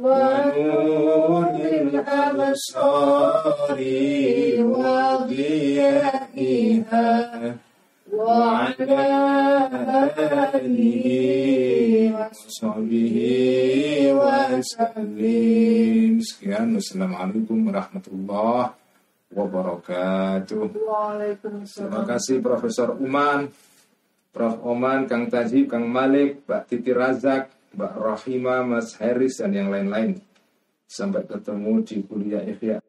[0.00, 3.78] ونور الأبصار
[4.80, 6.30] وضيائها
[8.12, 9.06] وعلى
[10.54, 11.06] آله
[12.16, 13.16] وصحبه
[14.20, 15.60] وسلم
[16.20, 18.76] Sekian, Wassalamualaikum warahmatullahi
[19.32, 20.68] wabarakatuh.
[21.64, 23.48] Terima kasih Profesor Uman,
[24.30, 24.60] Prof.
[24.60, 30.23] Oman, Kang Tajib, Kang Malik, Mbak Titi Razak, Mbak Rahima, Mas Heris, dan yang lain-lain.
[30.87, 32.84] Sampai ketemu di kuliah Ikhya.